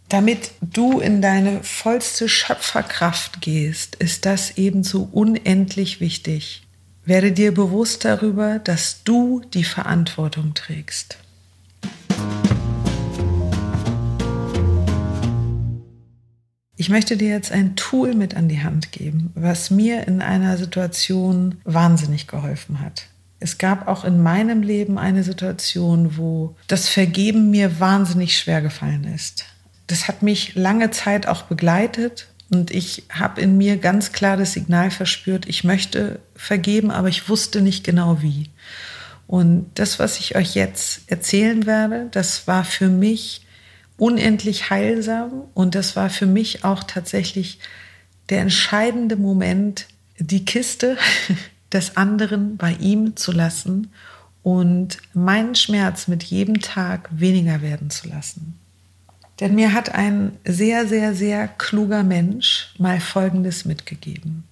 Damit 0.09 0.51
du 0.59 0.99
in 0.99 1.21
deine 1.21 1.63
vollste 1.63 2.27
Schöpferkraft 2.27 3.39
gehst, 3.39 3.95
ist 3.95 4.25
das 4.25 4.57
ebenso 4.57 5.07
unendlich 5.09 6.01
wichtig. 6.01 6.67
Werde 7.05 7.31
dir 7.31 7.53
bewusst 7.53 8.03
darüber, 8.03 8.59
dass 8.59 9.03
du 9.05 9.41
die 9.53 9.63
Verantwortung 9.63 10.53
trägst. 10.53 11.19
Ich 16.83 16.89
möchte 16.89 17.15
dir 17.15 17.29
jetzt 17.29 17.53
ein 17.53 17.77
Tool 17.77 18.13
mit 18.13 18.35
an 18.35 18.49
die 18.49 18.61
Hand 18.61 18.91
geben, 18.91 19.31
was 19.35 19.71
mir 19.71 20.05
in 20.05 20.21
einer 20.21 20.57
Situation 20.57 21.55
wahnsinnig 21.63 22.27
geholfen 22.27 22.81
hat. 22.81 23.05
Es 23.39 23.57
gab 23.57 23.87
auch 23.87 24.03
in 24.03 24.21
meinem 24.21 24.61
Leben 24.63 24.97
eine 24.97 25.23
Situation, 25.23 26.17
wo 26.17 26.57
das 26.67 26.89
Vergeben 26.89 27.51
mir 27.51 27.79
wahnsinnig 27.79 28.37
schwer 28.37 28.61
gefallen 28.61 29.05
ist. 29.05 29.45
Das 29.87 30.09
hat 30.09 30.23
mich 30.23 30.55
lange 30.55 30.91
Zeit 30.91 31.25
auch 31.25 31.43
begleitet 31.43 32.27
und 32.51 32.69
ich 32.69 33.03
habe 33.09 33.39
in 33.39 33.57
mir 33.57 33.77
ganz 33.77 34.11
klar 34.11 34.35
das 34.35 34.51
Signal 34.51 34.91
verspürt, 34.91 35.47
ich 35.47 35.63
möchte 35.63 36.19
vergeben, 36.35 36.91
aber 36.91 37.07
ich 37.07 37.29
wusste 37.29 37.61
nicht 37.61 37.85
genau 37.85 38.21
wie. 38.21 38.49
Und 39.25 39.67
das, 39.75 39.99
was 39.99 40.19
ich 40.19 40.35
euch 40.35 40.53
jetzt 40.53 41.03
erzählen 41.09 41.65
werde, 41.65 42.09
das 42.11 42.45
war 42.45 42.65
für 42.65 42.89
mich 42.89 43.42
unendlich 44.03 44.69
heilsam 44.69 45.43
und 45.53 45.75
das 45.75 45.95
war 45.95 46.09
für 46.09 46.25
mich 46.25 46.65
auch 46.65 46.83
tatsächlich 46.83 47.59
der 48.27 48.41
entscheidende 48.41 49.15
Moment, 49.15 49.87
die 50.19 50.43
Kiste 50.43 50.97
des 51.71 51.95
anderen 51.95 52.57
bei 52.57 52.73
ihm 52.81 53.15
zu 53.15 53.31
lassen 53.31 53.93
und 54.41 54.97
meinen 55.13 55.55
Schmerz 55.55 56.09
mit 56.09 56.21
jedem 56.21 56.59
Tag 56.59 57.07
weniger 57.13 57.61
werden 57.61 57.89
zu 57.89 58.09
lassen. 58.09 58.59
Denn 59.39 59.55
mir 59.55 59.71
hat 59.71 59.95
ein 59.95 60.33
sehr, 60.43 60.85
sehr, 60.85 61.15
sehr 61.15 61.47
kluger 61.47 62.03
Mensch 62.03 62.73
mal 62.77 62.99
Folgendes 62.99 63.63
mitgegeben 63.63 64.43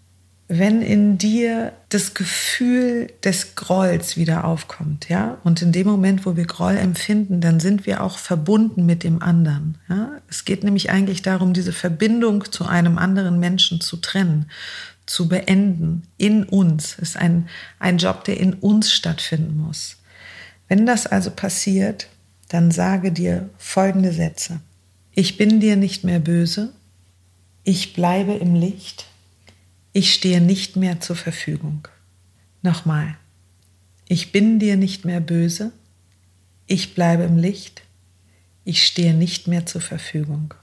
wenn 0.53 0.81
in 0.81 1.17
dir 1.17 1.71
das 1.87 2.13
Gefühl 2.13 3.07
des 3.23 3.55
Grolls 3.55 4.17
wieder 4.17 4.43
aufkommt, 4.43 5.07
ja, 5.07 5.37
und 5.45 5.61
in 5.61 5.71
dem 5.71 5.87
Moment, 5.87 6.25
wo 6.25 6.35
wir 6.35 6.45
Groll 6.45 6.75
empfinden, 6.75 7.39
dann 7.39 7.61
sind 7.61 7.85
wir 7.85 8.03
auch 8.03 8.17
verbunden 8.17 8.85
mit 8.85 9.05
dem 9.05 9.21
anderen. 9.21 9.77
Ja? 9.87 10.11
Es 10.29 10.43
geht 10.43 10.65
nämlich 10.65 10.89
eigentlich 10.91 11.21
darum, 11.21 11.53
diese 11.53 11.71
Verbindung 11.71 12.51
zu 12.51 12.65
einem 12.65 12.97
anderen 12.97 13.39
Menschen 13.39 13.79
zu 13.79 13.95
trennen, 13.95 14.47
zu 15.05 15.29
beenden 15.29 16.03
in 16.17 16.43
uns. 16.43 16.97
Das 16.97 17.11
ist 17.11 17.17
ein, 17.17 17.47
ein 17.79 17.97
Job, 17.97 18.25
der 18.25 18.37
in 18.37 18.53
uns 18.55 18.91
stattfinden 18.91 19.55
muss. 19.55 19.99
Wenn 20.67 20.85
das 20.85 21.07
also 21.07 21.31
passiert, 21.31 22.09
dann 22.49 22.71
sage 22.71 23.13
dir 23.13 23.49
folgende 23.57 24.11
Sätze. 24.11 24.59
Ich 25.13 25.37
bin 25.37 25.61
dir 25.61 25.77
nicht 25.77 26.03
mehr 26.03 26.19
böse. 26.19 26.73
Ich 27.63 27.93
bleibe 27.93 28.33
im 28.33 28.53
Licht 28.53 29.05
ich 29.93 30.13
stehe 30.13 30.41
nicht 30.41 30.75
mehr 30.75 30.99
zur 30.99 31.15
Verfügung. 31.15 31.88
Nochmal, 32.62 33.17
ich 34.08 34.32
bin 34.32 34.60
dir 34.60 34.77
nicht 34.77 35.06
mehr 35.06 35.19
böse, 35.19 35.71
ich 36.67 36.93
bleibe 36.93 37.23
im 37.23 37.38
Licht, 37.38 37.82
ich 38.63 38.86
stehe 38.86 39.13
nicht 39.13 39.47
mehr 39.47 39.65
zur 39.65 39.82
Verfügung. 39.82 40.54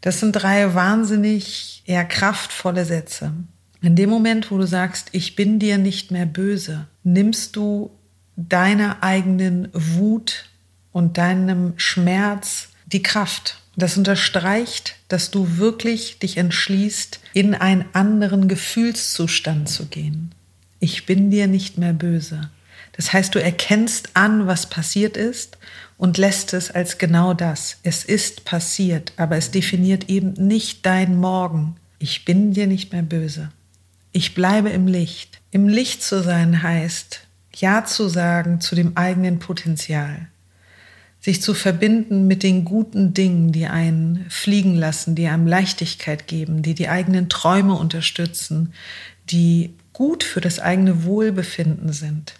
Das 0.00 0.20
sind 0.20 0.32
drei 0.32 0.74
wahnsinnig 0.74 1.82
eher 1.86 2.04
kraftvolle 2.04 2.84
Sätze. 2.84 3.32
In 3.80 3.96
dem 3.96 4.10
Moment, 4.10 4.50
wo 4.50 4.58
du 4.58 4.66
sagst, 4.66 5.08
ich 5.12 5.36
bin 5.36 5.58
dir 5.58 5.78
nicht 5.78 6.10
mehr 6.10 6.26
böse, 6.26 6.86
nimmst 7.02 7.56
du 7.56 7.90
deiner 8.36 9.02
eigenen 9.02 9.68
Wut 9.72 10.46
und 10.92 11.18
deinem 11.18 11.74
Schmerz 11.76 12.68
die 12.86 13.02
Kraft. 13.02 13.60
Das 13.76 13.96
unterstreicht, 13.96 14.96
dass 15.08 15.30
du 15.30 15.56
wirklich 15.56 16.18
dich 16.18 16.36
entschließt, 16.36 17.20
in 17.32 17.54
einen 17.54 17.84
anderen 17.92 18.46
Gefühlszustand 18.46 19.68
zu 19.68 19.86
gehen. 19.86 20.32
Ich 20.78 21.06
bin 21.06 21.30
dir 21.30 21.46
nicht 21.46 21.78
mehr 21.78 21.92
böse. 21.92 22.50
Das 22.92 23.12
heißt, 23.12 23.34
du 23.34 23.42
erkennst 23.42 24.10
an, 24.14 24.46
was 24.46 24.68
passiert 24.70 25.16
ist 25.16 25.58
und 25.98 26.18
lässt 26.18 26.54
es 26.54 26.70
als 26.70 26.98
genau 26.98 27.34
das. 27.34 27.78
Es 27.82 28.04
ist 28.04 28.44
passiert, 28.44 29.12
aber 29.16 29.36
es 29.36 29.50
definiert 29.50 30.08
eben 30.08 30.34
nicht 30.34 30.86
dein 30.86 31.16
Morgen. 31.16 31.76
Ich 31.98 32.24
bin 32.24 32.52
dir 32.52 32.68
nicht 32.68 32.92
mehr 32.92 33.02
böse. 33.02 33.50
Ich 34.12 34.34
bleibe 34.34 34.70
im 34.70 34.86
Licht. 34.86 35.40
Im 35.50 35.68
Licht 35.68 36.02
zu 36.02 36.22
sein 36.22 36.62
heißt, 36.62 37.22
Ja 37.56 37.84
zu 37.84 38.08
sagen 38.08 38.60
zu 38.60 38.76
dem 38.76 38.96
eigenen 38.96 39.40
Potenzial 39.40 40.28
sich 41.24 41.40
zu 41.40 41.54
verbinden 41.54 42.26
mit 42.26 42.42
den 42.42 42.66
guten 42.66 43.14
Dingen, 43.14 43.50
die 43.50 43.66
einen 43.66 44.26
fliegen 44.28 44.74
lassen, 44.74 45.14
die 45.14 45.26
einem 45.26 45.46
Leichtigkeit 45.46 46.26
geben, 46.26 46.60
die 46.60 46.74
die 46.74 46.90
eigenen 46.90 47.30
Träume 47.30 47.76
unterstützen, 47.76 48.74
die 49.30 49.72
gut 49.94 50.22
für 50.22 50.42
das 50.42 50.60
eigene 50.60 51.04
Wohlbefinden 51.04 51.94
sind. 51.94 52.34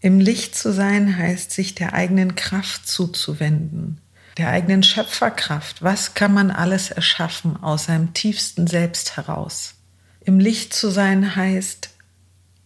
Im 0.00 0.18
Licht 0.18 0.54
zu 0.54 0.72
sein 0.72 1.18
heißt, 1.18 1.50
sich 1.50 1.74
der 1.74 1.92
eigenen 1.92 2.34
Kraft 2.34 2.88
zuzuwenden, 2.88 3.98
der 4.38 4.48
eigenen 4.48 4.82
Schöpferkraft. 4.82 5.82
Was 5.82 6.14
kann 6.14 6.32
man 6.32 6.50
alles 6.50 6.90
erschaffen 6.90 7.62
aus 7.62 7.84
seinem 7.84 8.14
tiefsten 8.14 8.66
Selbst 8.66 9.18
heraus? 9.18 9.74
Im 10.24 10.40
Licht 10.40 10.72
zu 10.72 10.88
sein 10.88 11.36
heißt, 11.36 11.90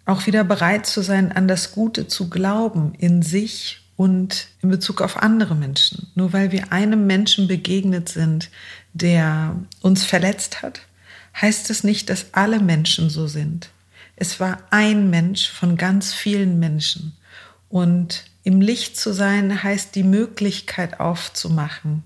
auch 0.04 0.28
wieder 0.28 0.44
bereit 0.44 0.86
zu 0.86 1.02
sein, 1.02 1.32
an 1.32 1.48
das 1.48 1.72
Gute 1.72 2.06
zu 2.06 2.30
glauben, 2.30 2.94
in 2.94 3.22
sich 3.22 3.82
und 3.96 4.48
in 4.60 4.68
Bezug 4.68 5.00
auf 5.00 5.22
andere 5.22 5.54
Menschen. 5.54 6.08
Nur 6.14 6.32
weil 6.32 6.52
wir 6.52 6.72
einem 6.72 7.06
Menschen 7.06 7.48
begegnet 7.48 8.08
sind, 8.08 8.50
der 8.92 9.56
uns 9.80 10.04
verletzt 10.04 10.62
hat, 10.62 10.80
heißt 11.40 11.70
es 11.70 11.84
nicht, 11.84 12.10
dass 12.10 12.32
alle 12.32 12.60
Menschen 12.60 13.10
so 13.10 13.26
sind. 13.26 13.70
Es 14.16 14.40
war 14.40 14.58
ein 14.70 15.10
Mensch 15.10 15.50
von 15.50 15.76
ganz 15.76 16.14
vielen 16.14 16.58
Menschen. 16.58 17.16
Und 17.68 18.24
im 18.44 18.60
Licht 18.60 18.96
zu 18.96 19.12
sein 19.12 19.62
heißt 19.62 19.94
die 19.94 20.04
Möglichkeit 20.04 21.00
aufzumachen, 21.00 22.04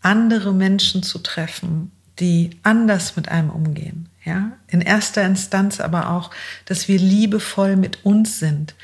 andere 0.00 0.54
Menschen 0.54 1.02
zu 1.02 1.18
treffen, 1.18 1.90
die 2.20 2.50
anders 2.62 3.16
mit 3.16 3.28
einem 3.28 3.50
umgehen. 3.50 4.08
Ja, 4.24 4.52
in 4.68 4.80
erster 4.80 5.22
Instanz 5.22 5.80
aber 5.80 6.10
auch, 6.10 6.30
dass 6.64 6.88
wir 6.88 6.98
liebevoll 6.98 7.76
mit 7.76 8.06
uns 8.06 8.38
sind 8.38 8.74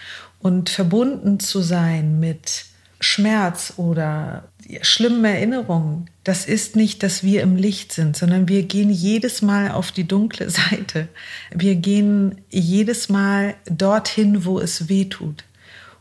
und 0.41 0.71
verbunden 0.71 1.39
zu 1.39 1.61
sein 1.61 2.19
mit 2.19 2.65
Schmerz 3.01 3.75
oder 3.77 4.49
schlimmen 4.83 5.25
Erinnerungen, 5.25 6.11
das 6.25 6.45
ist 6.45 6.77
nicht, 6.77 7.03
dass 7.03 7.23
wir 7.23 7.43
im 7.43 7.57
Licht 7.57 7.93
sind, 7.93 8.17
sondern 8.17 8.49
wir 8.49 8.63
gehen 8.65 8.91
jedes 8.91 9.43
Mal 9.43 9.71
auf 9.71 9.91
die 9.91 10.07
dunkle 10.07 10.51
Seite. 10.51 11.09
Wir 11.55 11.77
gehen 11.77 12.43
jedes 12.51 13.09
Mal 13.09 13.55
dorthin, 13.65 14.45
wo 14.45 14.61
es 14.61 14.89
weh 14.89 15.07
tut. 15.07 15.45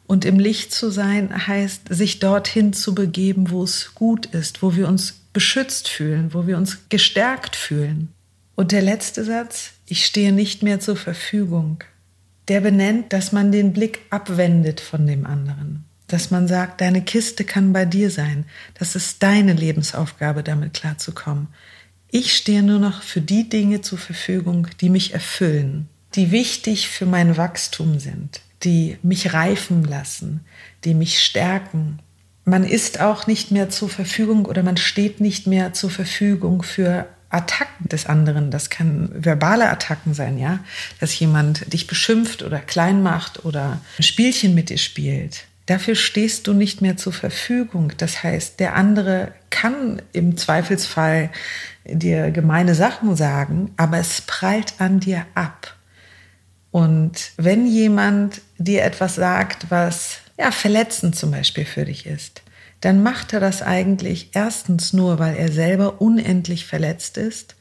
Und 0.07 0.25
im 0.25 0.39
Licht 0.39 0.73
zu 0.73 0.89
sein 0.89 1.47
heißt, 1.47 1.83
sich 1.89 2.19
dorthin 2.19 2.73
zu 2.73 2.95
begeben, 2.95 3.51
wo 3.51 3.63
es 3.63 3.93
gut 3.93 4.25
ist, 4.25 4.63
wo 4.63 4.75
wir 4.75 4.87
uns 4.87 5.21
beschützt 5.33 5.87
fühlen, 5.87 6.33
wo 6.33 6.47
wir 6.47 6.57
uns 6.57 6.89
gestärkt 6.89 7.55
fühlen. 7.55 8.09
Und 8.55 8.71
der 8.71 8.81
letzte 8.81 9.23
Satz, 9.23 9.71
ich 9.85 10.05
stehe 10.05 10.33
nicht 10.33 10.63
mehr 10.63 10.79
zur 10.79 10.95
Verfügung, 10.95 11.83
der 12.49 12.61
benennt, 12.61 13.13
dass 13.13 13.31
man 13.31 13.51
den 13.51 13.73
Blick 13.73 13.99
abwendet 14.09 14.81
von 14.81 15.07
dem 15.07 15.25
anderen 15.25 15.85
dass 16.11 16.31
man 16.31 16.47
sagt, 16.47 16.81
deine 16.81 17.01
Kiste 17.01 17.43
kann 17.43 17.71
bei 17.71 17.85
dir 17.85 18.09
sein. 18.09 18.45
Das 18.73 18.95
ist 18.95 19.23
deine 19.23 19.53
Lebensaufgabe, 19.53 20.43
damit 20.43 20.73
klarzukommen. 20.73 21.47
Ich 22.11 22.35
stehe 22.35 22.63
nur 22.63 22.79
noch 22.79 23.03
für 23.03 23.21
die 23.21 23.47
Dinge 23.47 23.81
zur 23.81 23.99
Verfügung, 23.99 24.67
die 24.81 24.89
mich 24.89 25.13
erfüllen, 25.13 25.87
die 26.15 26.31
wichtig 26.31 26.89
für 26.89 27.05
mein 27.05 27.37
Wachstum 27.37 27.99
sind, 27.99 28.41
die 28.63 28.97
mich 29.03 29.33
reifen 29.33 29.83
lassen, 29.83 30.41
die 30.83 30.95
mich 30.95 31.21
stärken. 31.21 31.99
Man 32.45 32.63
ist 32.63 32.99
auch 32.99 33.27
nicht 33.27 33.51
mehr 33.51 33.69
zur 33.69 33.89
Verfügung 33.89 34.45
oder 34.45 34.63
man 34.63 34.77
steht 34.77 35.21
nicht 35.21 35.45
mehr 35.45 35.73
zur 35.73 35.91
Verfügung 35.91 36.63
für 36.63 37.07
Attacken 37.29 37.87
des 37.89 38.05
anderen. 38.05 38.51
Das 38.51 38.69
kann 38.69 39.09
verbale 39.13 39.69
Attacken 39.69 40.13
sein, 40.13 40.37
ja, 40.37 40.59
dass 40.99 41.17
jemand 41.19 41.71
dich 41.71 41.87
beschimpft 41.87 42.43
oder 42.43 42.59
klein 42.59 43.03
macht 43.03 43.45
oder 43.45 43.79
ein 43.97 44.03
Spielchen 44.03 44.55
mit 44.55 44.69
dir 44.69 44.77
spielt. 44.77 45.45
Dafür 45.67 45.93
stehst 45.93 46.47
du 46.47 46.53
nicht 46.53 46.81
mehr 46.81 46.97
zur 46.97 47.13
Verfügung. 47.13 47.93
Das 47.97 48.23
heißt, 48.23 48.59
der 48.59 48.75
andere 48.75 49.33
kann 49.51 50.01
im 50.13 50.35
Zweifelsfall 50.35 51.29
dir 51.85 52.31
gemeine 52.31 52.73
Sachen 52.73 53.15
sagen, 53.15 53.71
aber 53.77 53.99
es 53.99 54.21
prallt 54.21 54.73
an 54.79 54.99
dir 54.99 55.25
ab. 55.35 55.75
Und 56.71 57.31
wenn 57.37 57.67
jemand 57.67 58.41
dir 58.57 58.83
etwas 58.83 59.15
sagt, 59.15 59.69
was 59.69 60.17
ja 60.39 60.51
verletzend 60.51 61.15
zum 61.15 61.31
Beispiel 61.31 61.65
für 61.65 61.85
dich 61.85 62.05
ist, 62.05 62.41
dann 62.81 63.03
macht 63.03 63.33
er 63.33 63.39
das 63.39 63.61
eigentlich 63.61 64.31
erstens 64.33 64.93
nur, 64.93 65.19
weil 65.19 65.35
er 65.35 65.51
selber 65.51 66.01
unendlich 66.01 66.65
verletzt 66.65 67.17
ist 67.17 67.55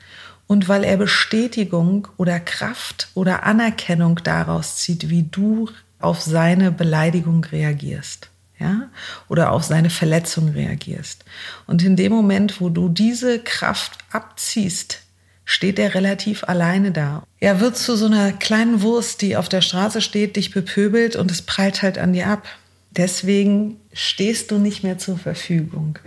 und 0.47 0.69
weil 0.69 0.85
er 0.85 0.97
Bestätigung 0.97 2.09
oder 2.17 2.41
Kraft 2.41 3.09
oder 3.15 3.45
Anerkennung 3.45 4.21
daraus 4.23 4.77
zieht, 4.77 5.11
wie 5.11 5.25
du 5.25 5.69
auf 6.01 6.21
seine 6.21 6.73
Beleidigung 6.73 7.45
reagierst. 7.45 8.31
Ja, 8.61 8.89
oder 9.29 9.53
auf 9.53 9.63
seine 9.63 9.89
Verletzung 9.89 10.49
reagierst. 10.49 11.25
Und 11.69 11.85
in 11.85 11.95
dem 11.95 12.11
Moment, 12.11 12.61
wo 12.61 12.71
du 12.71 12.89
diese 12.89 13.39
Kraft 13.39 13.99
abziehst, 14.11 15.03
steht 15.45 15.79
er 15.79 15.95
relativ 15.95 16.43
alleine 16.43 16.91
da. 16.91 17.23
Er 17.39 17.61
wird 17.61 17.77
zu 17.77 17.95
so 17.95 18.07
einer 18.07 18.33
kleinen 18.33 18.83
Wurst, 18.83 19.23
die 19.23 19.37
auf 19.37 19.49
der 19.49 19.61
Straße 19.61 20.01
steht, 20.01 20.35
dich 20.35 20.51
bepöbelt 20.51 21.15
und 21.15 21.31
es 21.31 21.43
prallt 21.43 21.83
halt 21.83 21.99
an 21.99 22.13
dir 22.13 22.27
ab. 22.27 22.49
Deswegen 22.91 23.77
stehst 23.93 24.51
du 24.51 24.59
nicht 24.59 24.83
mehr 24.83 24.99
zur 24.99 25.19
Verfügung. 25.19 25.99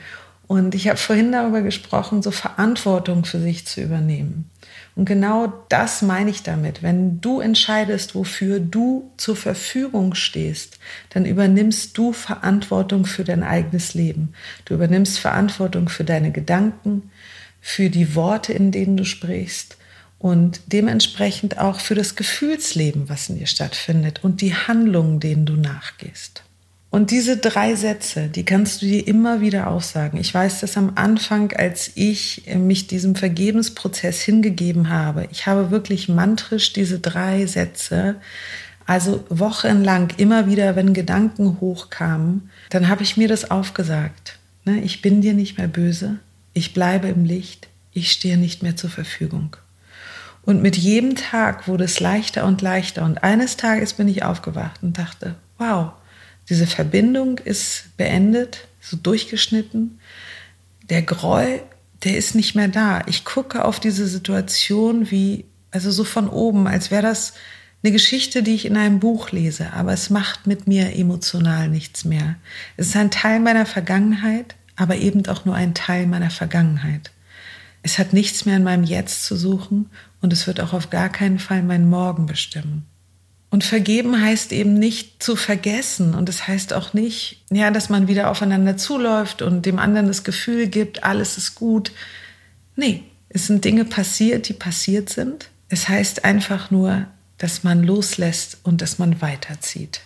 Und 0.47 0.75
ich 0.75 0.89
habe 0.89 0.97
vorhin 0.97 1.31
darüber 1.31 1.61
gesprochen, 1.61 2.21
so 2.21 2.31
Verantwortung 2.31 3.23
für 3.23 3.39
sich 3.39 3.65
zu 3.65 3.81
übernehmen. 3.81 4.49
Und 4.97 5.05
genau 5.05 5.65
das 5.69 6.01
meine 6.01 6.29
ich 6.29 6.43
damit. 6.43 6.83
Wenn 6.83 7.21
du 7.21 7.39
entscheidest, 7.39 8.15
wofür 8.15 8.59
du 8.59 9.09
zur 9.15 9.37
Verfügung 9.37 10.13
stehst, 10.13 10.79
dann 11.11 11.25
übernimmst 11.25 11.97
du 11.97 12.11
Verantwortung 12.11 13.05
für 13.05 13.23
dein 13.23 13.43
eigenes 13.43 13.93
Leben. 13.93 14.33
Du 14.65 14.73
übernimmst 14.73 15.19
Verantwortung 15.19 15.87
für 15.87 16.03
deine 16.03 16.31
Gedanken, 16.31 17.11
für 17.61 17.89
die 17.89 18.15
Worte, 18.15 18.51
in 18.51 18.71
denen 18.71 18.97
du 18.97 19.05
sprichst 19.05 19.77
und 20.19 20.61
dementsprechend 20.67 21.59
auch 21.59 21.79
für 21.79 21.95
das 21.95 22.15
Gefühlsleben, 22.15 23.07
was 23.07 23.29
in 23.29 23.39
dir 23.39 23.47
stattfindet 23.47 24.23
und 24.23 24.41
die 24.41 24.53
Handlungen, 24.53 25.19
denen 25.19 25.45
du 25.45 25.55
nachgehst. 25.55 26.43
Und 26.91 27.09
diese 27.09 27.37
drei 27.37 27.75
Sätze, 27.75 28.27
die 28.27 28.43
kannst 28.43 28.81
du 28.81 28.85
dir 28.85 29.07
immer 29.07 29.39
wieder 29.39 29.67
aussagen. 29.67 30.17
Ich 30.17 30.33
weiß 30.33 30.59
das 30.59 30.75
am 30.75 30.91
Anfang, 30.95 31.53
als 31.53 31.91
ich 31.95 32.43
mich 32.53 32.87
diesem 32.87 33.15
Vergebensprozess 33.15 34.19
hingegeben 34.19 34.89
habe. 34.89 35.25
Ich 35.31 35.47
habe 35.47 35.71
wirklich 35.71 36.09
mantrisch 36.09 36.73
diese 36.73 36.99
drei 36.99 37.45
Sätze, 37.45 38.17
also 38.85 39.23
wochenlang 39.29 40.09
immer 40.17 40.47
wieder, 40.47 40.75
wenn 40.75 40.93
Gedanken 40.93 41.61
hochkamen, 41.61 42.49
dann 42.71 42.89
habe 42.89 43.03
ich 43.03 43.15
mir 43.15 43.29
das 43.29 43.49
aufgesagt. 43.49 44.37
Ne, 44.65 44.81
ich 44.81 45.01
bin 45.01 45.21
dir 45.21 45.33
nicht 45.33 45.57
mehr 45.57 45.69
böse, 45.69 46.19
ich 46.53 46.73
bleibe 46.73 47.07
im 47.07 47.23
Licht, 47.23 47.69
ich 47.93 48.11
stehe 48.11 48.37
nicht 48.37 48.63
mehr 48.63 48.75
zur 48.75 48.89
Verfügung. 48.89 49.55
Und 50.43 50.61
mit 50.61 50.75
jedem 50.75 51.15
Tag 51.15 51.69
wurde 51.69 51.85
es 51.85 52.01
leichter 52.01 52.45
und 52.45 52.61
leichter. 52.61 53.05
Und 53.05 53.23
eines 53.23 53.55
Tages 53.55 53.93
bin 53.93 54.09
ich 54.09 54.23
aufgewacht 54.23 54.83
und 54.83 54.97
dachte, 54.97 55.35
wow, 55.57 55.93
diese 56.51 56.67
Verbindung 56.67 57.37
ist 57.39 57.95
beendet, 57.95 58.67
so 58.81 58.97
durchgeschnitten. 58.97 59.99
Der 60.89 61.01
Groll, 61.01 61.63
der 62.03 62.17
ist 62.17 62.35
nicht 62.35 62.55
mehr 62.55 62.67
da. 62.67 63.03
Ich 63.07 63.23
gucke 63.23 63.63
auf 63.63 63.79
diese 63.79 64.05
Situation 64.05 65.09
wie, 65.09 65.45
also 65.71 65.91
so 65.91 66.03
von 66.03 66.27
oben, 66.27 66.67
als 66.67 66.91
wäre 66.91 67.03
das 67.03 67.35
eine 67.83 67.93
Geschichte, 67.93 68.43
die 68.43 68.53
ich 68.53 68.65
in 68.65 68.75
einem 68.75 68.99
Buch 68.99 69.31
lese, 69.31 69.71
aber 69.71 69.93
es 69.93 70.09
macht 70.09 70.45
mit 70.45 70.67
mir 70.67 70.93
emotional 70.93 71.69
nichts 71.69 72.03
mehr. 72.03 72.35
Es 72.75 72.87
ist 72.87 72.97
ein 72.97 73.11
Teil 73.11 73.39
meiner 73.39 73.65
Vergangenheit, 73.65 74.55
aber 74.75 74.97
eben 74.97 75.25
auch 75.27 75.45
nur 75.45 75.55
ein 75.55 75.73
Teil 75.73 76.05
meiner 76.05 76.31
Vergangenheit. 76.31 77.11
Es 77.81 77.97
hat 77.97 78.11
nichts 78.11 78.45
mehr 78.45 78.57
in 78.57 78.63
meinem 78.63 78.83
Jetzt 78.83 79.23
zu 79.23 79.37
suchen 79.37 79.89
und 80.19 80.33
es 80.33 80.47
wird 80.47 80.59
auch 80.59 80.73
auf 80.73 80.89
gar 80.89 81.07
keinen 81.07 81.39
Fall 81.39 81.63
meinen 81.63 81.89
Morgen 81.89 82.25
bestimmen. 82.25 82.90
Und 83.51 83.65
vergeben 83.65 84.19
heißt 84.19 84.53
eben 84.53 84.73
nicht 84.73 85.21
zu 85.21 85.35
vergessen. 85.35 86.15
Und 86.15 86.29
es 86.29 86.37
das 86.37 86.47
heißt 86.47 86.73
auch 86.73 86.93
nicht, 86.93 87.43
ja, 87.51 87.69
dass 87.69 87.89
man 87.89 88.07
wieder 88.07 88.31
aufeinander 88.31 88.77
zuläuft 88.77 89.41
und 89.41 89.65
dem 89.65 89.77
anderen 89.77 90.07
das 90.07 90.23
Gefühl 90.23 90.67
gibt, 90.67 91.03
alles 91.03 91.37
ist 91.37 91.55
gut. 91.55 91.91
Nee, 92.77 93.03
es 93.27 93.47
sind 93.47 93.65
Dinge 93.65 93.85
passiert, 93.85 94.47
die 94.47 94.53
passiert 94.53 95.09
sind. 95.09 95.49
Es 95.67 95.89
heißt 95.89 96.23
einfach 96.23 96.71
nur, 96.71 97.07
dass 97.37 97.63
man 97.63 97.83
loslässt 97.83 98.59
und 98.63 98.81
dass 98.81 98.99
man 98.99 99.21
weiterzieht. 99.21 100.01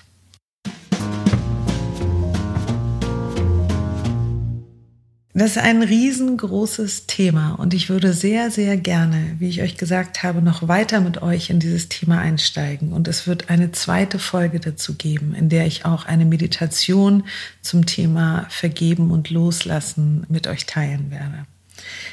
Das 5.38 5.52
ist 5.52 5.58
ein 5.58 5.84
riesengroßes 5.84 7.08
Thema 7.08 7.56
und 7.56 7.74
ich 7.74 7.90
würde 7.90 8.14
sehr, 8.14 8.52
sehr 8.52 8.78
gerne, 8.78 9.36
wie 9.38 9.50
ich 9.50 9.62
euch 9.62 9.76
gesagt 9.76 10.24
habe, 10.24 10.42
noch 10.42 10.70
weiter 10.70 11.02
mit 11.02 11.22
euch 11.22 11.50
in 11.50 11.60
dieses 11.60 11.90
Thema 11.90 12.20
einsteigen. 12.20 12.94
Und 12.94 13.10
es 13.10 13.28
wird 13.28 13.50
eine 13.50 13.74
zweite 13.74 14.18
Folge 14.18 14.62
dazu 14.62 14.96
geben, 14.96 15.36
in 15.36 15.50
der 15.50 15.68
ich 15.68 15.84
auch 15.84 16.06
eine 16.06 16.24
Meditation 16.24 17.26
zum 17.62 17.86
Thema 17.86 18.46
Vergeben 18.50 19.12
und 19.12 19.30
Loslassen 19.30 20.26
mit 20.30 20.48
euch 20.48 20.68
teilen 20.68 21.12
werde. 21.12 21.46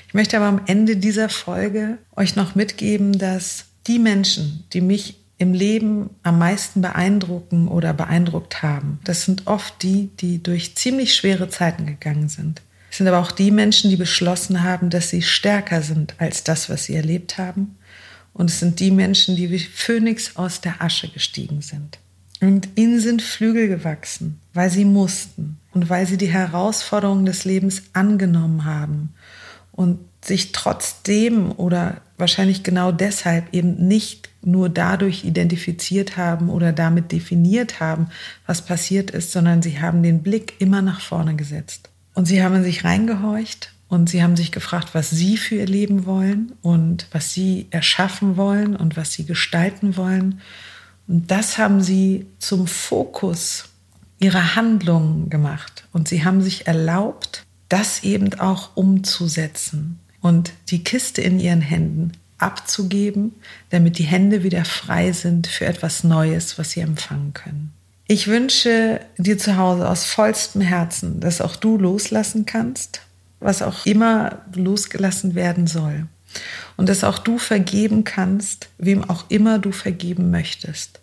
Ich 0.08 0.14
möchte 0.14 0.36
aber 0.36 0.46
am 0.46 0.62
Ende 0.66 0.96
dieser 0.96 1.28
Folge 1.28 1.98
euch 2.16 2.34
noch 2.34 2.56
mitgeben, 2.56 3.16
dass 3.16 3.66
die 3.86 4.00
Menschen, 4.00 4.64
die 4.72 4.80
mich 4.80 5.16
im 5.38 5.54
Leben 5.54 6.10
am 6.24 6.40
meisten 6.40 6.80
beeindrucken 6.82 7.68
oder 7.68 7.94
beeindruckt 7.94 8.64
haben, 8.64 8.98
das 9.04 9.24
sind 9.24 9.46
oft 9.46 9.80
die, 9.84 10.10
die 10.18 10.42
durch 10.42 10.74
ziemlich 10.74 11.14
schwere 11.14 11.48
Zeiten 11.48 11.86
gegangen 11.86 12.28
sind 12.28 12.62
es 12.92 12.98
sind 12.98 13.08
aber 13.08 13.20
auch 13.20 13.32
die 13.32 13.50
Menschen, 13.50 13.88
die 13.88 13.96
beschlossen 13.96 14.62
haben, 14.62 14.90
dass 14.90 15.08
sie 15.08 15.22
stärker 15.22 15.80
sind 15.80 16.14
als 16.18 16.44
das, 16.44 16.68
was 16.68 16.84
sie 16.84 16.94
erlebt 16.94 17.38
haben. 17.38 17.78
Und 18.34 18.50
es 18.50 18.60
sind 18.60 18.80
die 18.80 18.90
Menschen, 18.90 19.34
die 19.34 19.50
wie 19.50 19.60
Phönix 19.60 20.36
aus 20.36 20.60
der 20.60 20.82
Asche 20.82 21.08
gestiegen 21.08 21.62
sind. 21.62 21.98
Und 22.42 22.68
ihnen 22.74 23.00
sind 23.00 23.22
Flügel 23.22 23.68
gewachsen, 23.68 24.38
weil 24.52 24.68
sie 24.68 24.84
mussten 24.84 25.58
und 25.72 25.88
weil 25.88 26.06
sie 26.06 26.18
die 26.18 26.30
Herausforderungen 26.30 27.24
des 27.24 27.46
Lebens 27.46 27.84
angenommen 27.94 28.66
haben 28.66 29.14
und 29.72 29.98
sich 30.22 30.52
trotzdem 30.52 31.50
oder 31.52 32.02
wahrscheinlich 32.18 32.62
genau 32.62 32.92
deshalb 32.92 33.54
eben 33.54 33.88
nicht 33.88 34.28
nur 34.42 34.68
dadurch 34.68 35.24
identifiziert 35.24 36.18
haben 36.18 36.50
oder 36.50 36.74
damit 36.74 37.10
definiert 37.10 37.80
haben, 37.80 38.08
was 38.46 38.60
passiert 38.60 39.10
ist, 39.12 39.32
sondern 39.32 39.62
sie 39.62 39.80
haben 39.80 40.02
den 40.02 40.22
Blick 40.22 40.60
immer 40.60 40.82
nach 40.82 41.00
vorne 41.00 41.36
gesetzt. 41.36 41.88
Und 42.14 42.26
sie 42.26 42.42
haben 42.42 42.56
in 42.56 42.64
sich 42.64 42.84
reingehorcht 42.84 43.72
und 43.88 44.08
sie 44.08 44.22
haben 44.22 44.36
sich 44.36 44.52
gefragt, 44.52 44.90
was 44.94 45.10
sie 45.10 45.36
für 45.36 45.56
ihr 45.56 45.66
Leben 45.66 46.06
wollen 46.06 46.52
und 46.62 47.06
was 47.10 47.32
sie 47.32 47.66
erschaffen 47.70 48.36
wollen 48.36 48.76
und 48.76 48.96
was 48.96 49.12
sie 49.12 49.24
gestalten 49.24 49.96
wollen. 49.96 50.40
Und 51.08 51.30
das 51.30 51.58
haben 51.58 51.82
sie 51.82 52.26
zum 52.38 52.66
Fokus 52.66 53.64
ihrer 54.18 54.54
Handlungen 54.54 55.30
gemacht. 55.30 55.84
Und 55.92 56.08
sie 56.08 56.24
haben 56.24 56.42
sich 56.42 56.66
erlaubt, 56.66 57.44
das 57.68 58.04
eben 58.04 58.38
auch 58.38 58.76
umzusetzen 58.76 59.98
und 60.20 60.52
die 60.68 60.84
Kiste 60.84 61.20
in 61.20 61.40
ihren 61.40 61.60
Händen 61.60 62.12
abzugeben, 62.38 63.32
damit 63.70 63.98
die 63.98 64.04
Hände 64.04 64.42
wieder 64.42 64.64
frei 64.64 65.12
sind 65.12 65.46
für 65.46 65.66
etwas 65.66 66.04
Neues, 66.04 66.58
was 66.58 66.72
sie 66.72 66.80
empfangen 66.80 67.34
können. 67.34 67.72
Ich 68.12 68.28
wünsche 68.28 69.00
dir 69.16 69.38
zu 69.38 69.56
Hause 69.56 69.88
aus 69.88 70.04
vollstem 70.04 70.60
Herzen, 70.60 71.20
dass 71.20 71.40
auch 71.40 71.56
du 71.56 71.78
loslassen 71.78 72.44
kannst, 72.44 73.00
was 73.40 73.62
auch 73.62 73.86
immer 73.86 74.42
losgelassen 74.54 75.34
werden 75.34 75.66
soll. 75.66 76.08
Und 76.76 76.90
dass 76.90 77.04
auch 77.04 77.16
du 77.16 77.38
vergeben 77.38 78.04
kannst, 78.04 78.68
wem 78.76 79.02
auch 79.02 79.24
immer 79.30 79.58
du 79.58 79.72
vergeben 79.72 80.30
möchtest. 80.30 81.00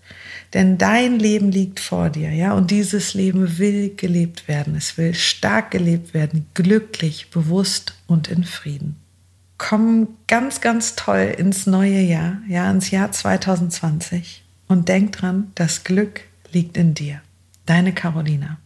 Denn 0.54 0.78
dein 0.78 1.18
Leben 1.18 1.50
liegt 1.52 1.80
vor 1.80 2.12
dir, 2.12 2.30
ja, 2.30 2.54
und 2.54 2.70
dieses 2.70 3.16
Leben 3.16 3.58
will 3.58 3.96
gelebt 3.96 4.48
werden. 4.48 4.76
Es 4.76 5.00
will 5.00 5.16
stark 5.16 5.72
gelebt 5.72 6.14
werden, 6.14 6.46
glücklich, 6.54 7.32
bewusst 7.32 7.96
und 8.06 8.28
in 8.28 8.44
Frieden. 8.44 8.98
Komm 9.58 10.10
ganz, 10.28 10.62
ganz 10.62 10.94
toll 10.96 11.34
ins 11.36 11.66
neue 11.66 12.02
Jahr, 12.02 12.38
ja, 12.48 12.70
ins 12.70 12.92
Jahr 12.92 13.12
2020 13.12 14.44
und 14.68 14.88
denk 14.88 15.14
dran, 15.14 15.52
das 15.56 15.84
Glück 15.84 16.29
liegt 16.54 16.78
in 16.78 16.94
dir. 16.94 17.22
Deine 17.66 17.94
Carolina. 17.94 18.58